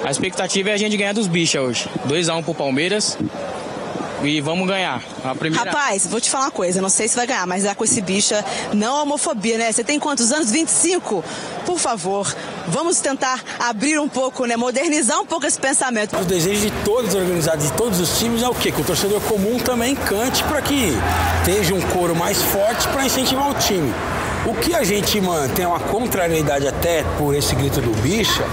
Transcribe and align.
A 0.00 0.12
expectativa 0.12 0.70
é 0.70 0.74
a 0.74 0.76
gente 0.76 0.96
ganhar 0.96 1.12
dos 1.12 1.26
bichos 1.26 1.60
hoje. 1.60 1.90
2x1 2.06 2.38
um 2.38 2.42
pro 2.42 2.54
Palmeiras. 2.54 3.18
E 4.22 4.40
vamos 4.40 4.68
ganhar. 4.68 5.02
A 5.24 5.34
primeira... 5.34 5.64
Rapaz, 5.64 6.06
vou 6.06 6.20
te 6.20 6.30
falar 6.30 6.44
uma 6.44 6.50
coisa, 6.52 6.80
não 6.80 6.88
sei 6.88 7.08
se 7.08 7.16
vai 7.16 7.26
ganhar, 7.26 7.44
mas 7.48 7.64
é 7.64 7.74
com 7.74 7.82
esse 7.82 8.00
bicha, 8.00 8.44
não 8.72 9.02
homofobia, 9.02 9.58
né? 9.58 9.72
Você 9.72 9.82
tem 9.82 9.98
quantos 9.98 10.30
anos? 10.30 10.52
25? 10.52 11.24
Por 11.66 11.80
favor, 11.80 12.32
vamos 12.68 13.00
tentar 13.00 13.42
abrir 13.58 13.98
um 13.98 14.08
pouco, 14.08 14.44
né? 14.44 14.56
Modernizar 14.56 15.20
um 15.20 15.26
pouco 15.26 15.46
esse 15.46 15.58
pensamento. 15.58 16.16
O 16.16 16.24
desejo 16.24 16.60
de 16.60 16.70
todos 16.84 17.10
os 17.10 17.14
organizados, 17.16 17.66
de 17.66 17.72
todos 17.72 17.98
os 17.98 18.18
times 18.20 18.42
é 18.42 18.48
o 18.48 18.54
quê? 18.54 18.70
Que 18.70 18.80
o 18.80 18.84
torcedor 18.84 19.20
comum 19.22 19.58
também 19.58 19.96
cante 19.96 20.44
para 20.44 20.62
que 20.62 20.92
esteja 21.40 21.74
um 21.74 21.80
coro 21.80 22.14
mais 22.14 22.40
forte 22.40 22.86
para 22.88 23.04
incentivar 23.04 23.50
o 23.50 23.54
time. 23.54 23.92
O 24.46 24.54
que 24.54 24.74
a 24.74 24.84
gente, 24.84 25.20
mano, 25.20 25.52
tem 25.54 25.66
uma 25.66 25.80
contrariedade 25.80 26.68
até 26.68 27.02
por 27.18 27.34
esse 27.34 27.54
grito 27.54 27.80
do 27.80 27.90
bicha, 28.00 28.44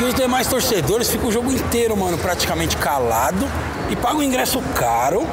que 0.00 0.04
os 0.06 0.14
demais 0.14 0.46
torcedores 0.46 1.10
ficam 1.10 1.28
o 1.28 1.32
jogo 1.32 1.52
inteiro, 1.52 1.94
mano, 1.94 2.16
praticamente 2.16 2.74
calado 2.74 3.46
e 3.90 3.96
pagam 3.96 4.22
ingresso 4.22 4.58
caro, 4.74 5.26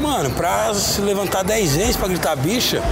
mano, 0.00 0.30
pra 0.30 0.72
se 0.72 1.02
levantar 1.02 1.44
10 1.44 1.76
vezes 1.76 1.96
pra 1.96 2.08
gritar 2.08 2.34
bicha. 2.34 2.82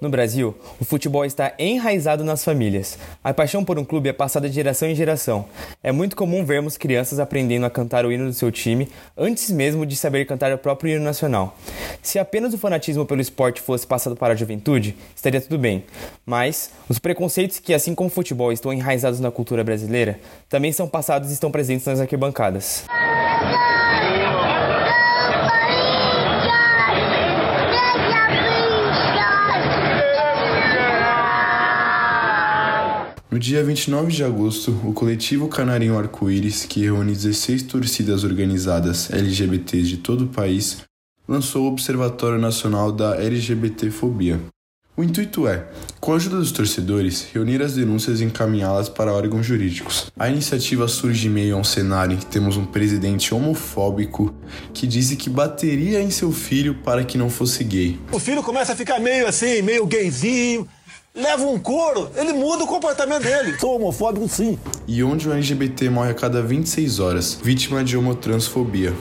No 0.00 0.08
Brasil, 0.08 0.54
o 0.80 0.84
futebol 0.84 1.24
está 1.24 1.52
enraizado 1.58 2.22
nas 2.22 2.44
famílias. 2.44 2.96
A 3.22 3.34
paixão 3.34 3.64
por 3.64 3.80
um 3.80 3.84
clube 3.84 4.08
é 4.08 4.12
passada 4.12 4.48
de 4.48 4.54
geração 4.54 4.88
em 4.88 4.94
geração. 4.94 5.46
É 5.82 5.90
muito 5.90 6.14
comum 6.14 6.44
vermos 6.44 6.76
crianças 6.76 7.18
aprendendo 7.18 7.66
a 7.66 7.70
cantar 7.70 8.06
o 8.06 8.12
hino 8.12 8.26
do 8.26 8.32
seu 8.32 8.52
time 8.52 8.88
antes 9.16 9.50
mesmo 9.50 9.84
de 9.84 9.96
saber 9.96 10.24
cantar 10.24 10.52
o 10.52 10.58
próprio 10.58 10.94
hino 10.94 11.04
nacional. 11.04 11.56
Se 12.00 12.16
apenas 12.16 12.54
o 12.54 12.58
fanatismo 12.58 13.04
pelo 13.04 13.20
esporte 13.20 13.60
fosse 13.60 13.84
passado 13.84 14.14
para 14.14 14.34
a 14.34 14.36
juventude, 14.36 14.94
estaria 15.16 15.40
tudo 15.40 15.58
bem. 15.58 15.82
Mas 16.24 16.70
os 16.88 17.00
preconceitos 17.00 17.58
que, 17.58 17.74
assim 17.74 17.92
como 17.92 18.06
o 18.08 18.12
futebol, 18.12 18.52
estão 18.52 18.72
enraizados 18.72 19.18
na 19.18 19.32
cultura 19.32 19.64
brasileira, 19.64 20.20
também 20.48 20.70
são 20.70 20.88
passados 20.88 21.30
e 21.30 21.32
estão 21.32 21.50
presentes 21.50 21.86
nas 21.86 21.98
arquibancadas. 21.98 22.84
No 33.30 33.38
dia 33.38 33.62
29 33.62 34.10
de 34.10 34.24
agosto, 34.24 34.70
o 34.82 34.94
coletivo 34.94 35.48
Canarinho 35.48 35.98
Arco-Íris, 35.98 36.64
que 36.64 36.80
reúne 36.80 37.12
16 37.12 37.64
torcidas 37.64 38.24
organizadas 38.24 39.10
LGBTs 39.10 39.86
de 39.86 39.96
todo 39.98 40.24
o 40.24 40.28
país, 40.28 40.78
lançou 41.28 41.64
o 41.64 41.68
Observatório 41.68 42.38
Nacional 42.38 42.90
da 42.90 43.22
LGBTfobia. 43.22 44.40
O 44.96 45.04
intuito 45.04 45.46
é, 45.46 45.66
com 46.00 46.14
a 46.14 46.16
ajuda 46.16 46.38
dos 46.38 46.52
torcedores, 46.52 47.28
reunir 47.30 47.60
as 47.60 47.74
denúncias 47.74 48.22
e 48.22 48.24
encaminhá-las 48.24 48.88
para 48.88 49.12
órgãos 49.12 49.44
jurídicos. 49.44 50.10
A 50.18 50.30
iniciativa 50.30 50.88
surge 50.88 51.28
em 51.28 51.30
meio 51.30 51.54
a 51.54 51.58
um 51.60 51.64
cenário 51.64 52.14
em 52.14 52.18
que 52.18 52.26
temos 52.26 52.56
um 52.56 52.64
presidente 52.64 53.34
homofóbico 53.34 54.34
que 54.72 54.86
disse 54.86 55.16
que 55.16 55.28
bateria 55.28 56.00
em 56.00 56.10
seu 56.10 56.32
filho 56.32 56.76
para 56.82 57.04
que 57.04 57.18
não 57.18 57.28
fosse 57.28 57.62
gay. 57.62 58.00
O 58.10 58.18
filho 58.18 58.42
começa 58.42 58.72
a 58.72 58.76
ficar 58.76 58.98
meio 58.98 59.28
assim, 59.28 59.60
meio 59.60 59.86
gayzinho, 59.86 60.66
leva 61.18 61.42
um 61.42 61.58
couro, 61.58 62.08
ele 62.14 62.32
muda 62.32 62.62
o 62.62 62.66
comportamento 62.66 63.24
dele. 63.24 63.58
Sou 63.58 63.74
homofóbico 63.74 64.28
sim. 64.28 64.58
E 64.86 65.02
onde 65.02 65.28
o 65.28 65.32
LGBT 65.32 65.90
morre 65.90 66.12
a 66.12 66.14
cada 66.14 66.40
26 66.40 67.00
horas, 67.00 67.34
vítima 67.42 67.82
de 67.82 67.96
homotransfobia. 67.96 68.94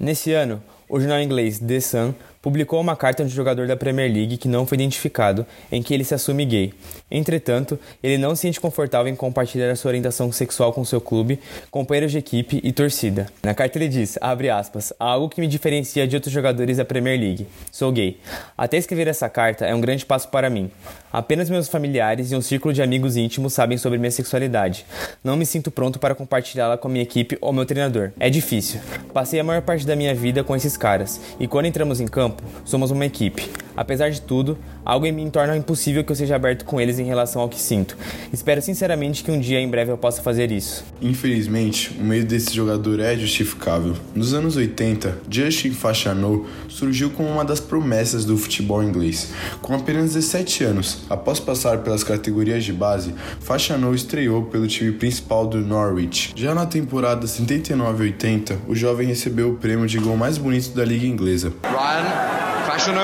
Nesse 0.00 0.32
ano, 0.32 0.62
o 0.88 0.98
jornal 0.98 1.20
inglês 1.20 1.58
The 1.58 1.80
Sun 1.80 2.14
publicou 2.44 2.78
uma 2.78 2.94
carta 2.94 3.24
de 3.24 3.32
um 3.32 3.34
jogador 3.34 3.66
da 3.66 3.74
Premier 3.74 4.12
League 4.12 4.36
que 4.36 4.48
não 4.48 4.66
foi 4.66 4.76
identificado, 4.76 5.46
em 5.72 5.82
que 5.82 5.94
ele 5.94 6.04
se 6.04 6.12
assume 6.12 6.44
gay. 6.44 6.74
Entretanto, 7.10 7.78
ele 8.02 8.18
não 8.18 8.36
se 8.36 8.42
sente 8.42 8.60
confortável 8.60 9.10
em 9.10 9.16
compartilhar 9.16 9.70
a 9.70 9.74
sua 9.74 9.88
orientação 9.88 10.30
sexual 10.30 10.70
com 10.70 10.84
seu 10.84 11.00
clube, 11.00 11.40
companheiros 11.70 12.12
de 12.12 12.18
equipe 12.18 12.60
e 12.62 12.70
torcida. 12.70 13.28
Na 13.42 13.54
carta 13.54 13.78
ele 13.78 13.88
diz, 13.88 14.18
abre 14.20 14.50
aspas, 14.50 14.92
algo 15.00 15.30
que 15.30 15.40
me 15.40 15.46
diferencia 15.46 16.06
de 16.06 16.16
outros 16.16 16.34
jogadores 16.34 16.76
da 16.76 16.84
Premier 16.84 17.18
League. 17.18 17.46
Sou 17.72 17.90
gay. 17.90 18.20
Até 18.58 18.76
escrever 18.76 19.08
essa 19.08 19.26
carta 19.30 19.64
é 19.64 19.74
um 19.74 19.80
grande 19.80 20.04
passo 20.04 20.28
para 20.28 20.50
mim. 20.50 20.70
Apenas 21.10 21.48
meus 21.48 21.68
familiares 21.68 22.30
e 22.30 22.36
um 22.36 22.42
círculo 22.42 22.74
de 22.74 22.82
amigos 22.82 23.16
íntimos 23.16 23.54
sabem 23.54 23.78
sobre 23.78 23.98
minha 23.98 24.10
sexualidade. 24.10 24.84
Não 25.22 25.36
me 25.36 25.46
sinto 25.46 25.70
pronto 25.70 25.98
para 25.98 26.14
compartilhá-la 26.14 26.76
com 26.76 26.88
a 26.88 26.90
minha 26.90 27.04
equipe 27.04 27.38
ou 27.40 27.52
meu 27.52 27.64
treinador. 27.64 28.10
É 28.18 28.28
difícil. 28.28 28.80
Passei 29.14 29.38
a 29.38 29.44
maior 29.44 29.62
parte 29.62 29.86
da 29.86 29.94
minha 29.94 30.12
vida 30.12 30.42
com 30.42 30.56
esses 30.56 30.76
caras, 30.76 31.20
e 31.38 31.46
quando 31.46 31.66
entramos 31.66 32.00
em 32.00 32.06
campo, 32.08 32.33
somos 32.64 32.90
uma 32.90 33.04
equipe. 33.04 33.48
Apesar 33.76 34.10
de 34.10 34.20
tudo, 34.20 34.56
algo 34.84 35.04
em 35.04 35.12
mim 35.12 35.28
torna 35.28 35.56
impossível 35.56 36.04
que 36.04 36.12
eu 36.12 36.16
seja 36.16 36.36
aberto 36.36 36.64
com 36.64 36.80
eles 36.80 36.98
em 36.98 37.04
relação 37.04 37.42
ao 37.42 37.48
que 37.48 37.60
sinto. 37.60 37.96
Espero 38.32 38.62
sinceramente 38.62 39.24
que 39.24 39.30
um 39.30 39.40
dia 39.40 39.60
em 39.60 39.68
breve 39.68 39.90
eu 39.90 39.98
possa 39.98 40.22
fazer 40.22 40.52
isso. 40.52 40.84
Infelizmente, 41.02 41.90
o 41.98 42.04
medo 42.04 42.26
desse 42.26 42.54
jogador 42.54 43.00
é 43.00 43.16
justificável. 43.16 43.94
Nos 44.14 44.32
anos 44.32 44.56
80, 44.56 45.18
Justin 45.28 45.72
Fashanu 45.72 46.46
surgiu 46.68 47.10
como 47.10 47.28
uma 47.28 47.44
das 47.44 47.58
promessas 47.58 48.24
do 48.24 48.36
futebol 48.36 48.82
inglês. 48.82 49.32
Com 49.60 49.74
apenas 49.74 50.14
17 50.14 50.64
anos, 50.64 51.04
após 51.10 51.40
passar 51.40 51.78
pelas 51.78 52.04
categorias 52.04 52.62
de 52.64 52.72
base, 52.72 53.14
Fashanu 53.40 53.92
estreou 53.94 54.44
pelo 54.44 54.68
time 54.68 54.92
principal 54.92 55.46
do 55.46 55.58
Norwich. 55.60 56.32
Já 56.36 56.54
na 56.54 56.66
temporada 56.66 57.26
79-80, 57.26 58.58
o 58.68 58.74
jovem 58.74 59.08
recebeu 59.08 59.50
o 59.50 59.56
prêmio 59.56 59.86
de 59.86 59.98
gol 59.98 60.16
mais 60.16 60.38
bonito 60.38 60.70
da 60.70 60.84
liga 60.84 61.06
inglesa. 61.06 61.52
Ryan, 61.62 62.23
Fashanu 62.66 63.00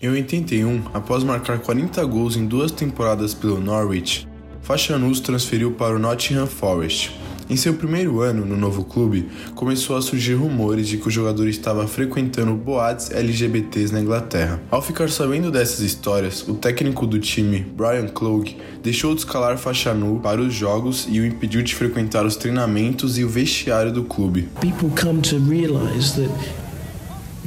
Em 0.00 0.08
81, 0.08 0.82
após 0.94 1.24
marcar 1.24 1.58
40 1.58 2.04
gols 2.04 2.36
em 2.36 2.46
duas 2.46 2.70
temporadas 2.70 3.34
pelo 3.34 3.58
Norwich, 3.58 4.28
Fashanu 4.60 5.10
transferiu 5.20 5.72
para 5.72 5.96
o 5.96 5.98
Nottingham 5.98 6.46
Forest. 6.46 7.12
Em 7.48 7.56
seu 7.56 7.74
primeiro 7.74 8.20
ano 8.20 8.44
no 8.44 8.56
novo 8.56 8.84
clube, 8.84 9.28
começou 9.54 9.96
a 9.96 10.02
surgir 10.02 10.34
rumores 10.34 10.88
de 10.88 10.98
que 10.98 11.06
o 11.06 11.10
jogador 11.10 11.46
estava 11.46 11.86
frequentando 11.86 12.52
boates 12.54 13.12
LGBTs 13.12 13.92
na 13.92 14.00
Inglaterra. 14.00 14.60
Ao 14.68 14.82
ficar 14.82 15.08
sabendo 15.10 15.48
dessas 15.50 15.78
histórias, 15.80 16.46
o 16.48 16.54
técnico 16.54 17.06
do 17.06 17.20
time, 17.20 17.60
Brian 17.60 18.08
Clough, 18.08 18.46
deixou 18.82 19.14
de 19.14 19.20
escalar 19.20 19.56
Fashanu 19.58 20.18
para 20.20 20.40
os 20.40 20.52
jogos 20.52 21.06
e 21.08 21.20
o 21.20 21.26
impediu 21.26 21.62
de 21.62 21.72
frequentar 21.72 22.26
os 22.26 22.34
treinamentos 22.34 23.16
e 23.16 23.22
o 23.22 23.28
vestiário 23.28 23.92
do 23.92 24.02
clube. 24.02 24.48
People 24.60 24.90
come 25.00 25.22
to 25.22 25.38
realize 25.38 26.20
that 26.20 26.65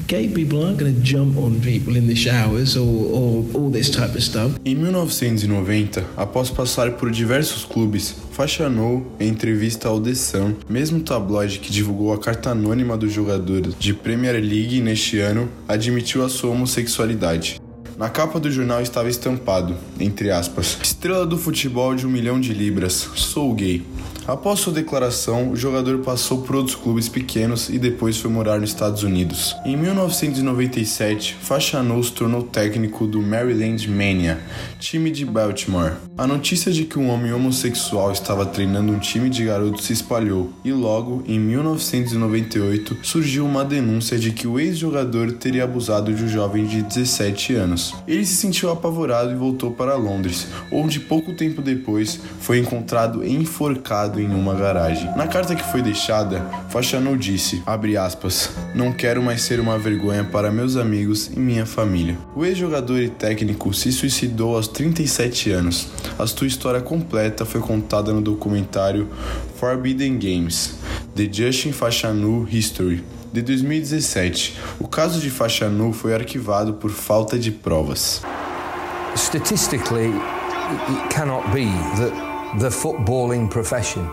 gay 0.07 0.27
people 0.27 0.63
aren't 0.63 0.77
going 0.77 0.93
to 0.93 1.01
jump 1.01 1.37
on 1.37 1.59
people 1.61 1.95
in 1.97 2.07
the 2.07 2.15
showers 2.15 2.75
or, 2.75 2.87
or 2.87 3.45
all 3.53 3.69
this 3.71 3.89
type 3.89 4.15
of 4.15 4.21
stuff. 4.21 4.59
Em 4.65 4.75
1990, 4.75 6.05
após 6.15 6.49
passar 6.49 6.91
por 6.91 7.11
diversos 7.11 7.65
clubes, 7.65 8.15
Fashanu, 8.31 9.05
em 9.19 9.29
entrevista 9.29 9.87
ao 9.89 9.99
The 9.99 10.13
Sun, 10.13 10.55
mesmo 10.69 11.01
tabloide 11.01 11.59
que 11.59 11.71
divulgou 11.71 12.13
a 12.13 12.19
carta 12.19 12.51
anônima 12.51 12.97
do 12.97 13.09
jogador 13.09 13.61
de 13.61 13.93
Premier 13.93 14.35
League 14.35 14.81
neste 14.81 15.19
ano, 15.19 15.49
admitiu 15.67 16.23
a 16.23 16.29
sua 16.29 16.51
homossexualidade. 16.51 17.59
Na 17.97 18.07
capa 18.07 18.39
do 18.39 18.49
jornal 18.49 18.81
estava 18.81 19.09
estampado, 19.09 19.75
entre 19.99 20.31
aspas, 20.31 20.77
estrela 20.81 21.25
do 21.25 21.37
futebol 21.37 21.93
de 21.93 22.07
um 22.07 22.09
milhão 22.09 22.39
de 22.39 22.53
libras, 22.53 23.09
sou 23.15 23.53
gay. 23.53 23.83
Após 24.29 24.59
sua 24.59 24.71
declaração, 24.71 25.49
o 25.49 25.55
jogador 25.55 25.97
passou 26.01 26.43
por 26.43 26.55
outros 26.55 26.75
clubes 26.75 27.09
pequenos 27.09 27.67
e 27.67 27.79
depois 27.79 28.15
foi 28.15 28.29
morar 28.29 28.59
nos 28.59 28.69
Estados 28.69 29.01
Unidos. 29.01 29.55
Em 29.65 29.75
1997, 29.75 31.35
Fashanu 31.41 32.03
se 32.03 32.11
tornou 32.11 32.43
técnico 32.43 33.07
do 33.07 33.23
Maryland 33.23 33.89
Mania, 33.89 34.39
time 34.79 35.09
de 35.09 35.25
Baltimore. 35.25 35.93
A 36.15 36.27
notícia 36.27 36.71
de 36.71 36.83
que 36.83 36.99
um 36.99 37.09
homem 37.09 37.33
homossexual 37.33 38.11
estava 38.11 38.45
treinando 38.45 38.93
um 38.93 38.99
time 38.99 39.31
de 39.31 39.43
garotos 39.45 39.85
se 39.85 39.93
espalhou 39.93 40.53
e 40.63 40.71
logo, 40.71 41.23
em 41.25 41.39
1998, 41.39 42.99
surgiu 43.01 43.47
uma 43.47 43.65
denúncia 43.65 44.19
de 44.19 44.31
que 44.31 44.45
o 44.45 44.59
ex-jogador 44.59 45.31
teria 45.31 45.63
abusado 45.63 46.13
de 46.13 46.23
um 46.23 46.27
jovem 46.27 46.67
de 46.67 46.83
17 46.83 47.55
anos. 47.55 47.95
Ele 48.07 48.23
se 48.23 48.35
sentiu 48.35 48.69
apavorado 48.69 49.31
e 49.31 49.35
voltou 49.35 49.71
para 49.71 49.95
Londres, 49.95 50.45
onde 50.71 50.99
pouco 50.99 51.33
tempo 51.33 51.63
depois 51.63 52.19
foi 52.39 52.59
encontrado 52.59 53.25
enforcado 53.25 54.18
em 54.19 54.33
uma 54.33 54.53
garagem. 54.53 55.09
Na 55.15 55.27
carta 55.27 55.55
que 55.55 55.63
foi 55.63 55.81
deixada, 55.81 56.45
Fachanou 56.69 57.15
disse, 57.15 57.63
aspas, 57.99 58.51
não 58.75 58.91
quero 58.91 59.21
mais 59.21 59.41
ser 59.41 59.59
uma 59.59 59.77
vergonha 59.77 60.23
para 60.23 60.51
meus 60.51 60.75
amigos 60.75 61.27
e 61.27 61.39
minha 61.39 61.65
família. 61.65 62.17
O 62.35 62.45
ex-jogador 62.45 62.99
e 62.99 63.09
técnico 63.09 63.73
se 63.73 63.91
suicidou 63.91 64.55
aos 64.55 64.67
37 64.67 65.51
anos. 65.51 65.87
A 66.17 66.25
sua 66.27 66.47
história 66.47 66.81
completa 66.81 67.45
foi 67.45 67.61
contada 67.61 68.13
no 68.13 68.21
documentário 68.21 69.07
Forbidden 69.55 70.17
Games, 70.17 70.75
The 71.15 71.27
Justin 71.31 71.71
Fashanu 71.71 72.47
History, 72.49 73.03
de 73.31 73.41
2017. 73.41 74.57
O 74.79 74.87
caso 74.87 75.19
de 75.19 75.29
Fashanu 75.29 75.93
foi 75.93 76.13
arquivado 76.13 76.73
por 76.73 76.91
falta 76.91 77.37
de 77.37 77.51
provas. 77.51 78.21
Statistically, 79.15 80.13
it 80.87 81.09
cannot 81.09 81.43
be 81.51 81.65
that 81.97 82.28
the 82.57 82.69
footballing 82.69 83.47
profession 83.47 84.09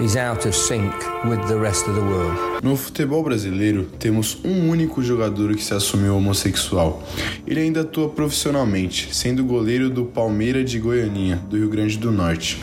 is 0.00 0.16
out 0.16 0.46
of 0.46 0.54
sync 0.54 0.92
with 1.24 1.46
the 1.46 1.58
rest 1.58 1.86
of 1.86 1.94
the 1.94 2.00
world. 2.00 2.62
No 2.62 2.74
futebol 2.74 3.22
brasileiro, 3.22 3.84
temos 3.98 4.38
um 4.42 4.70
único 4.70 5.02
jogador 5.02 5.54
que 5.54 5.62
se 5.62 5.74
assumiu 5.74 6.16
homossexual. 6.16 7.02
Ele 7.46 7.60
ainda 7.60 7.82
atua 7.82 8.08
profissionalmente, 8.08 9.14
sendo 9.14 9.44
goleiro 9.44 9.90
do 9.90 10.06
Palmeiras 10.06 10.70
de 10.70 10.78
Goianinha, 10.78 11.36
do 11.50 11.56
Rio 11.56 11.68
Grande 11.68 11.98
do 11.98 12.10
Norte. 12.10 12.58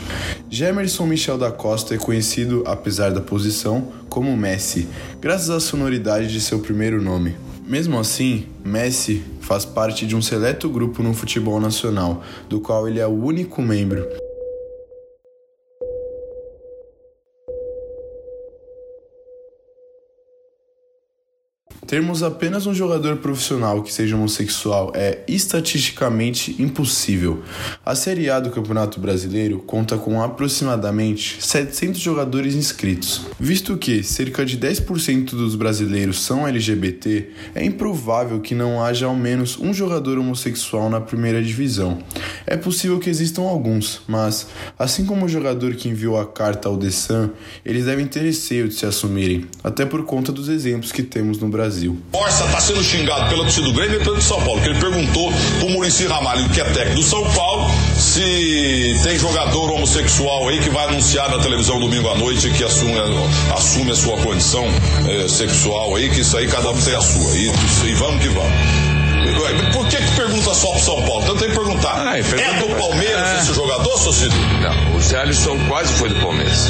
Gemerson 0.50 1.06
Michel 1.06 1.38
da 1.38 1.52
Costa 1.52 1.94
é 1.94 1.98
conhecido, 1.98 2.64
apesar 2.66 3.12
da 3.12 3.20
posição, 3.20 3.92
como 4.08 4.36
Messi, 4.36 4.88
graças 5.20 5.50
à 5.50 5.60
sonoridade 5.60 6.32
de 6.32 6.40
seu 6.40 6.58
primeiro 6.58 7.00
nome. 7.00 7.36
Mesmo 7.66 7.98
assim, 7.98 8.46
Messi 8.64 9.22
faz 9.40 9.64
parte 9.64 10.06
de 10.06 10.16
um 10.16 10.20
seleto 10.20 10.68
grupo 10.68 11.02
no 11.02 11.14
futebol 11.14 11.60
nacional, 11.60 12.22
do 12.48 12.60
qual 12.60 12.88
ele 12.88 12.98
é 12.98 13.06
o 13.06 13.24
único 13.24 13.62
membro. 13.62 14.23
Termos 21.94 22.24
apenas 22.24 22.66
um 22.66 22.74
jogador 22.74 23.18
profissional 23.18 23.80
que 23.80 23.92
seja 23.92 24.16
homossexual 24.16 24.90
é 24.96 25.20
estatisticamente 25.28 26.60
impossível. 26.60 27.44
A 27.86 27.94
Série 27.94 28.28
A 28.28 28.40
do 28.40 28.50
Campeonato 28.50 28.98
Brasileiro 28.98 29.60
conta 29.60 29.96
com 29.96 30.20
aproximadamente 30.20 31.36
700 31.40 32.00
jogadores 32.00 32.56
inscritos. 32.56 33.20
Visto 33.38 33.76
que 33.76 34.02
cerca 34.02 34.44
de 34.44 34.58
10% 34.58 35.36
dos 35.36 35.54
brasileiros 35.54 36.20
são 36.20 36.44
LGBT, 36.48 37.28
é 37.54 37.64
improvável 37.64 38.40
que 38.40 38.56
não 38.56 38.82
haja 38.82 39.06
ao 39.06 39.14
menos 39.14 39.56
um 39.56 39.72
jogador 39.72 40.18
homossexual 40.18 40.90
na 40.90 41.00
primeira 41.00 41.40
divisão. 41.40 41.98
É 42.44 42.56
possível 42.56 42.98
que 42.98 43.08
existam 43.08 43.42
alguns, 43.42 44.02
mas, 44.08 44.48
assim 44.76 45.04
como 45.04 45.26
o 45.26 45.28
jogador 45.28 45.76
que 45.76 45.88
enviou 45.88 46.18
a 46.18 46.26
carta 46.26 46.68
ao 46.68 46.76
The 46.76 46.90
Sun, 46.90 47.30
eles 47.64 47.84
devem 47.84 48.08
ter 48.08 48.22
receio 48.22 48.66
de 48.66 48.74
se 48.74 48.84
assumirem, 48.84 49.46
até 49.62 49.86
por 49.86 50.04
conta 50.04 50.32
dos 50.32 50.48
exemplos 50.48 50.90
que 50.90 51.04
temos 51.04 51.38
no 51.38 51.48
Brasil. 51.48 51.83
Brasil. 51.84 51.98
Borsa 52.10 52.44
está 52.44 52.60
sendo 52.60 52.82
xingado 52.82 53.28
pela 53.28 53.42
torcida 53.42 53.66
do 53.66 53.72
Grêmio 53.72 54.00
e 54.00 54.04
pelo 54.04 54.16
de 54.16 54.24
São 54.24 54.40
Paulo, 54.42 54.60
que 54.60 54.68
ele 54.68 54.78
perguntou 54.78 55.32
pro 55.58 55.68
Murici 55.68 56.06
Ramalho, 56.06 56.48
que 56.50 56.60
é 56.60 56.64
técnico 56.64 56.96
do 56.96 57.02
São 57.02 57.24
Paulo, 57.32 57.70
se 57.96 59.00
tem 59.02 59.18
jogador 59.18 59.70
homossexual 59.72 60.48
aí 60.48 60.60
que 60.60 60.70
vai 60.70 60.86
anunciar 60.88 61.28
na 61.30 61.38
televisão 61.38 61.78
domingo 61.78 62.08
à 62.08 62.16
noite 62.16 62.48
que 62.50 62.64
assume, 62.64 62.94
assume 63.54 63.90
a 63.92 63.96
sua 63.96 64.16
condição 64.18 64.66
é, 65.08 65.28
sexual 65.28 65.96
aí, 65.96 66.08
que 66.08 66.20
isso 66.20 66.36
aí 66.36 66.46
cada 66.46 66.70
um 66.70 66.80
tem 66.80 66.94
a 66.94 67.00
sua. 67.00 67.36
E, 67.36 67.48
e 67.86 67.94
vamos 67.94 68.22
que 68.22 68.28
vamos. 68.28 68.94
Por 69.72 69.88
que, 69.88 69.96
que 69.96 70.16
pergunta 70.16 70.54
só 70.54 70.70
pro 70.70 70.80
São 70.80 71.02
Paulo? 71.02 71.34
Tem 71.36 71.48
que 71.48 71.54
perguntar. 71.54 72.06
Ah, 72.06 72.18
é 72.18 72.22
do 72.22 72.76
Palmeiras 72.76 73.28
é. 73.28 73.40
esse 73.40 73.54
jogador, 73.54 73.98
Socido? 73.98 74.34
Não, 74.60 74.96
o 74.96 75.00
Zé 75.00 75.18
Alisson 75.18 75.58
quase 75.66 75.92
foi 75.94 76.08
do 76.08 76.20
Palmeiras. 76.20 76.68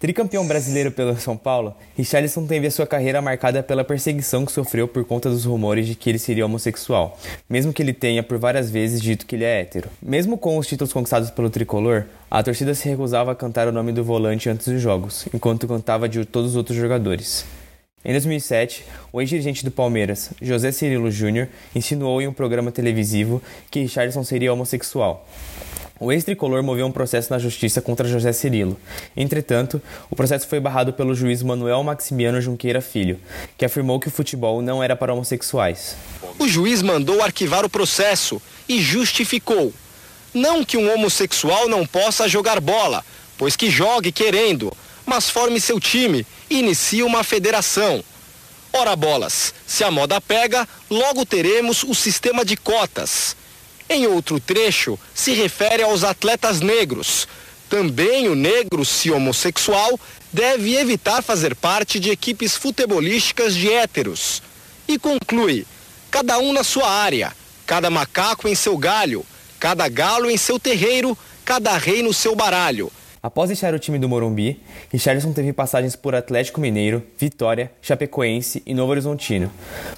Tricampeão 0.00 0.48
brasileiro 0.48 0.90
pelo 0.90 1.14
São 1.20 1.36
Paulo, 1.36 1.76
Richarlison 1.94 2.46
teve 2.46 2.66
a 2.66 2.70
sua 2.70 2.86
carreira 2.86 3.20
marcada 3.20 3.62
pela 3.62 3.84
perseguição 3.84 4.46
que 4.46 4.50
sofreu 4.50 4.88
por 4.88 5.04
conta 5.04 5.28
dos 5.28 5.44
rumores 5.44 5.86
de 5.86 5.94
que 5.94 6.08
ele 6.08 6.18
seria 6.18 6.46
homossexual, 6.46 7.18
mesmo 7.46 7.70
que 7.70 7.82
ele 7.82 7.92
tenha 7.92 8.22
por 8.22 8.38
várias 8.38 8.70
vezes 8.70 8.98
dito 8.98 9.26
que 9.26 9.36
ele 9.36 9.44
é 9.44 9.60
hétero. 9.60 9.90
Mesmo 10.00 10.38
com 10.38 10.56
os 10.56 10.66
títulos 10.66 10.90
conquistados 10.90 11.30
pelo 11.30 11.50
tricolor, 11.50 12.06
a 12.30 12.42
torcida 12.42 12.74
se 12.74 12.88
recusava 12.88 13.32
a 13.32 13.34
cantar 13.34 13.68
o 13.68 13.72
nome 13.72 13.92
do 13.92 14.02
volante 14.02 14.48
antes 14.48 14.68
dos 14.68 14.80
jogos, 14.80 15.28
enquanto 15.34 15.68
cantava 15.68 16.08
de 16.08 16.24
todos 16.24 16.52
os 16.52 16.56
outros 16.56 16.78
jogadores. 16.78 17.44
Em 18.02 18.12
2007, 18.12 18.86
o 19.12 19.20
ex-dirigente 19.20 19.62
do 19.62 19.70
Palmeiras, 19.70 20.30
José 20.40 20.72
Cirilo 20.72 21.10
Júnior, 21.10 21.46
insinuou 21.74 22.22
em 22.22 22.26
um 22.26 22.32
programa 22.32 22.72
televisivo 22.72 23.42
que 23.70 23.80
Richardson 23.80 24.24
seria 24.24 24.50
homossexual. 24.50 25.28
O 26.02 26.10
ex-tricolor 26.10 26.62
moveu 26.62 26.86
um 26.86 26.90
processo 26.90 27.30
na 27.30 27.38
justiça 27.38 27.82
contra 27.82 28.08
José 28.08 28.32
Cirilo. 28.32 28.80
Entretanto, 29.14 29.82
o 30.10 30.16
processo 30.16 30.48
foi 30.48 30.58
barrado 30.58 30.94
pelo 30.94 31.14
juiz 31.14 31.42
Manuel 31.42 31.82
Maximiano 31.82 32.40
Junqueira 32.40 32.80
Filho, 32.80 33.20
que 33.58 33.66
afirmou 33.66 34.00
que 34.00 34.08
o 34.08 34.10
futebol 34.10 34.62
não 34.62 34.82
era 34.82 34.96
para 34.96 35.12
homossexuais. 35.12 35.94
O 36.38 36.48
juiz 36.48 36.80
mandou 36.80 37.22
arquivar 37.22 37.66
o 37.66 37.68
processo 37.68 38.40
e 38.66 38.80
justificou. 38.80 39.74
Não 40.32 40.64
que 40.64 40.78
um 40.78 40.90
homossexual 40.90 41.68
não 41.68 41.86
possa 41.86 42.26
jogar 42.26 42.62
bola, 42.62 43.04
pois 43.36 43.54
que 43.54 43.68
jogue 43.68 44.10
querendo, 44.10 44.72
mas 45.04 45.28
forme 45.28 45.60
seu 45.60 45.78
time 45.78 46.26
e 46.48 46.60
inicie 46.60 47.02
uma 47.02 47.22
federação. 47.22 48.02
Ora 48.72 48.96
bolas, 48.96 49.52
se 49.66 49.84
a 49.84 49.90
moda 49.90 50.18
pega, 50.18 50.66
logo 50.88 51.26
teremos 51.26 51.82
o 51.82 51.94
sistema 51.94 52.42
de 52.42 52.56
cotas. 52.56 53.36
Em 53.92 54.06
outro 54.06 54.38
trecho, 54.38 54.96
se 55.12 55.32
refere 55.32 55.82
aos 55.82 56.04
atletas 56.04 56.60
negros. 56.60 57.26
Também 57.68 58.28
o 58.28 58.36
negro, 58.36 58.84
se 58.84 59.10
homossexual, 59.10 59.98
deve 60.32 60.76
evitar 60.76 61.24
fazer 61.24 61.56
parte 61.56 61.98
de 61.98 62.08
equipes 62.08 62.54
futebolísticas 62.54 63.52
de 63.52 63.68
héteros. 63.68 64.44
E 64.86 64.96
conclui: 64.96 65.66
cada 66.08 66.38
um 66.38 66.52
na 66.52 66.62
sua 66.62 66.88
área, 66.88 67.32
cada 67.66 67.90
macaco 67.90 68.46
em 68.46 68.54
seu 68.54 68.78
galho, 68.78 69.26
cada 69.58 69.88
galo 69.88 70.30
em 70.30 70.36
seu 70.36 70.56
terreiro, 70.56 71.18
cada 71.44 71.76
rei 71.76 72.00
no 72.00 72.14
seu 72.14 72.36
baralho. 72.36 72.92
Após 73.22 73.50
deixar 73.50 73.74
o 73.74 73.78
time 73.78 73.98
do 73.98 74.08
Morumbi, 74.08 74.62
Richardson 74.90 75.34
teve 75.34 75.52
passagens 75.52 75.94
por 75.94 76.14
Atlético 76.14 76.58
Mineiro, 76.58 77.02
Vitória, 77.18 77.70
Chapecoense 77.82 78.62
e 78.64 78.72
Novo 78.72 78.92
Horizontino. 78.92 79.52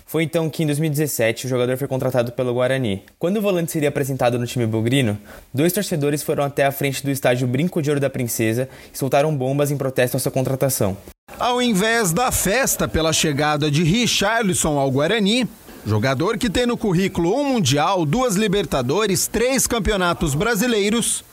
Foi 0.04 0.24
então 0.24 0.50
que, 0.50 0.64
em 0.64 0.66
2017, 0.66 1.46
o 1.46 1.48
jogador 1.48 1.76
foi 1.76 1.86
contratado 1.86 2.32
pelo 2.32 2.52
Guarani. 2.52 3.04
Quando 3.20 3.36
o 3.36 3.40
volante 3.40 3.70
seria 3.70 3.90
apresentado 3.90 4.40
no 4.40 4.46
time 4.46 4.66
bugrino, 4.66 5.16
dois 5.54 5.72
torcedores 5.72 6.20
foram 6.20 6.42
até 6.42 6.64
a 6.64 6.72
frente 6.72 7.04
do 7.04 7.12
estádio 7.12 7.46
Brinco 7.46 7.80
de 7.80 7.90
Ouro 7.90 8.00
da 8.00 8.10
Princesa 8.10 8.69
e 8.92 8.98
soltaram 8.98 9.36
bombas 9.36 9.70
em 9.70 9.76
protesto 9.76 10.16
à 10.16 10.20
sua 10.20 10.32
contratação. 10.32 10.96
Ao 11.38 11.62
invés 11.62 12.12
da 12.12 12.32
festa 12.32 12.88
pela 12.88 13.12
chegada 13.12 13.70
de 13.70 13.84
Richarlison 13.84 14.81
ao 14.81 14.91
Guarani, 14.91 15.48
jogador 15.86 16.36
que 16.38 16.50
tem 16.50 16.67
no 16.67 16.76
currículo 16.76 17.36
um 17.36 17.44
Mundial, 17.44 18.05
duas 18.05 18.34
Libertadores, 18.34 19.29
três 19.29 19.69
campeonatos 19.69 20.34
brasileiros, 20.34 21.24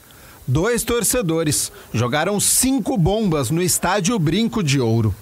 dois 0.46 0.82
torcedores 0.82 1.70
jogaram 1.92 2.38
cinco 2.40 2.96
bombas 2.96 3.50
no 3.50 3.62
estádio 3.62 4.18
Brinco 4.18 4.62
de 4.62 4.80
Ouro. 4.80 5.14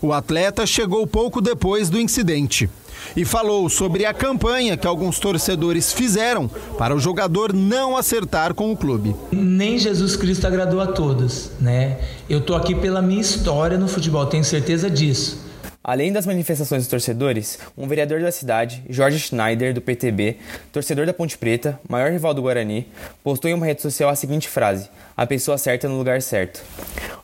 O 0.00 0.12
atleta 0.12 0.66
chegou 0.66 1.06
pouco 1.06 1.40
depois 1.40 1.88
do 1.88 2.00
incidente 2.00 2.68
e 3.16 3.24
falou 3.24 3.68
sobre 3.68 4.04
a 4.04 4.14
campanha 4.14 4.76
que 4.76 4.86
alguns 4.86 5.18
torcedores 5.18 5.92
fizeram 5.92 6.48
para 6.78 6.94
o 6.94 7.00
jogador 7.00 7.52
não 7.52 7.96
acertar 7.96 8.54
com 8.54 8.72
o 8.72 8.76
clube. 8.76 9.14
Nem 9.30 9.78
Jesus 9.78 10.16
Cristo 10.16 10.46
agradou 10.46 10.80
a 10.80 10.86
todos, 10.86 11.50
né? 11.60 11.98
Eu 12.28 12.40
tô 12.40 12.54
aqui 12.54 12.74
pela 12.74 13.02
minha 13.02 13.20
história 13.20 13.78
no 13.78 13.88
futebol, 13.88 14.26
tenho 14.26 14.44
certeza 14.44 14.90
disso. 14.90 15.43
Além 15.86 16.10
das 16.10 16.24
manifestações 16.24 16.80
dos 16.80 16.88
torcedores, 16.88 17.58
um 17.76 17.86
vereador 17.86 18.22
da 18.22 18.32
cidade, 18.32 18.82
Jorge 18.88 19.18
Schneider, 19.18 19.74
do 19.74 19.82
PTB, 19.82 20.38
torcedor 20.72 21.04
da 21.04 21.12
Ponte 21.12 21.36
Preta, 21.36 21.78
maior 21.86 22.10
rival 22.10 22.32
do 22.32 22.40
Guarani, 22.40 22.88
postou 23.22 23.50
em 23.50 23.54
uma 23.54 23.66
rede 23.66 23.82
social 23.82 24.08
a 24.08 24.16
seguinte 24.16 24.48
frase: 24.48 24.88
A 25.16 25.26
pessoa 25.26 25.56
certa 25.56 25.88
no 25.88 25.96
lugar 25.96 26.20
certo. 26.20 26.62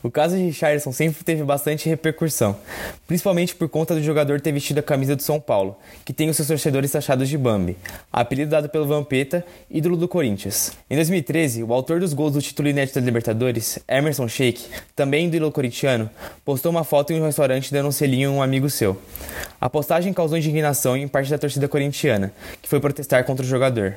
O 0.03 0.09
caso 0.09 0.35
de 0.35 0.43
Richardson 0.43 0.91
sempre 0.91 1.23
teve 1.23 1.43
bastante 1.43 1.87
repercussão, 1.87 2.55
principalmente 3.05 3.53
por 3.53 3.69
conta 3.69 3.93
do 3.93 4.01
jogador 4.01 4.41
ter 4.41 4.51
vestido 4.51 4.79
a 4.79 4.83
camisa 4.83 5.15
do 5.15 5.21
São 5.21 5.39
Paulo, 5.39 5.77
que 6.03 6.11
tem 6.11 6.27
os 6.27 6.35
seus 6.35 6.47
torcedores 6.47 6.91
taxados 6.91 7.29
de 7.29 7.37
Bambi, 7.37 7.77
apelido 8.11 8.49
dado 8.49 8.67
pelo 8.67 8.87
Vampeta, 8.87 9.45
ídolo 9.69 9.95
do 9.95 10.07
Corinthians. 10.07 10.71
Em 10.89 10.95
2013, 10.95 11.63
o 11.63 11.71
autor 11.71 11.99
dos 11.99 12.13
gols 12.13 12.33
do 12.33 12.41
título 12.41 12.67
inédito 12.67 12.99
da 12.99 13.05
Libertadores, 13.05 13.77
Emerson 13.87 14.27
Sheik, 14.27 14.65
também 14.95 15.27
ídolo 15.27 15.51
corintiano, 15.51 16.09
postou 16.43 16.71
uma 16.71 16.83
foto 16.83 17.13
em 17.13 17.21
um 17.21 17.25
restaurante 17.25 17.71
dando 17.71 17.89
um 17.89 17.91
selinho 17.91 18.31
a 18.31 18.33
um 18.33 18.41
amigo 18.41 18.69
seu. 18.69 18.99
A 19.59 19.69
postagem 19.69 20.13
causou 20.13 20.37
indignação 20.37 20.97
em 20.97 21.07
parte 21.07 21.29
da 21.29 21.37
torcida 21.37 21.67
corintiana, 21.67 22.33
que 22.59 22.67
foi 22.67 22.79
protestar 22.79 23.23
contra 23.23 23.45
o 23.45 23.47
jogador. 23.47 23.95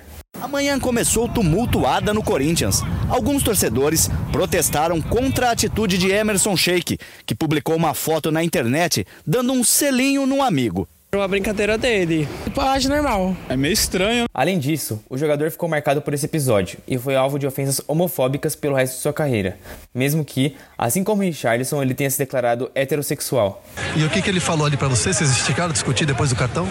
Manhã 0.54 0.78
começou 0.78 1.28
tumultuada 1.28 2.14
no 2.14 2.22
Corinthians. 2.22 2.80
Alguns 3.08 3.42
torcedores 3.42 4.08
protestaram 4.30 5.02
contra 5.02 5.48
a 5.48 5.50
atitude 5.50 5.98
de 5.98 6.12
Emerson 6.12 6.56
Sheik, 6.56 6.96
que 7.26 7.34
publicou 7.34 7.74
uma 7.74 7.92
foto 7.92 8.30
na 8.30 8.44
internet 8.44 9.04
dando 9.26 9.52
um 9.52 9.64
selinho 9.64 10.24
num 10.26 10.44
amigo. 10.44 10.88
Uma 11.12 11.26
brincadeira 11.26 11.76
dele. 11.76 12.28
Pode 12.54 12.88
normal. 12.88 13.36
É 13.48 13.56
meio 13.56 13.72
estranho. 13.72 14.26
Além 14.32 14.60
disso, 14.60 15.02
o 15.10 15.18
jogador 15.18 15.50
ficou 15.50 15.68
marcado 15.68 16.00
por 16.00 16.14
esse 16.14 16.26
episódio 16.26 16.78
e 16.86 16.96
foi 16.96 17.16
alvo 17.16 17.36
de 17.36 17.48
ofensas 17.48 17.80
homofóbicas 17.88 18.54
pelo 18.54 18.76
resto 18.76 18.94
de 18.94 19.00
sua 19.00 19.12
carreira, 19.12 19.58
mesmo 19.92 20.24
que, 20.24 20.54
assim 20.78 21.02
como 21.02 21.22
Richarlison, 21.22 21.82
ele 21.82 21.94
tenha 21.94 22.10
se 22.10 22.18
declarado 22.18 22.70
heterossexual. 22.76 23.60
E 23.96 24.04
o 24.04 24.08
que, 24.08 24.22
que 24.22 24.30
ele 24.30 24.38
falou 24.38 24.66
ali 24.68 24.76
para 24.76 24.86
você? 24.86 25.12
Vocês 25.12 25.30
esticaram 25.30 25.72
discutir 25.72 26.06
depois 26.06 26.30
do 26.30 26.36
cartão? 26.36 26.68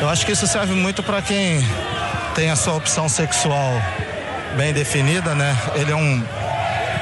Eu 0.00 0.08
acho 0.08 0.24
que 0.24 0.32
isso 0.32 0.46
serve 0.46 0.72
muito 0.74 1.02
para 1.02 1.20
quem 1.20 1.64
tem 2.34 2.50
a 2.50 2.56
sua 2.56 2.74
opção 2.74 3.08
sexual 3.08 3.80
bem 4.56 4.72
definida, 4.72 5.34
né? 5.34 5.56
Ele 5.74 5.92
é 5.92 5.96
um, 5.96 6.24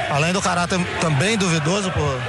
além 0.09 0.33
do 0.33 0.41
caráter 0.41 0.79
também 0.99 1.37
duvidoso 1.37 1.91
por 1.91 2.19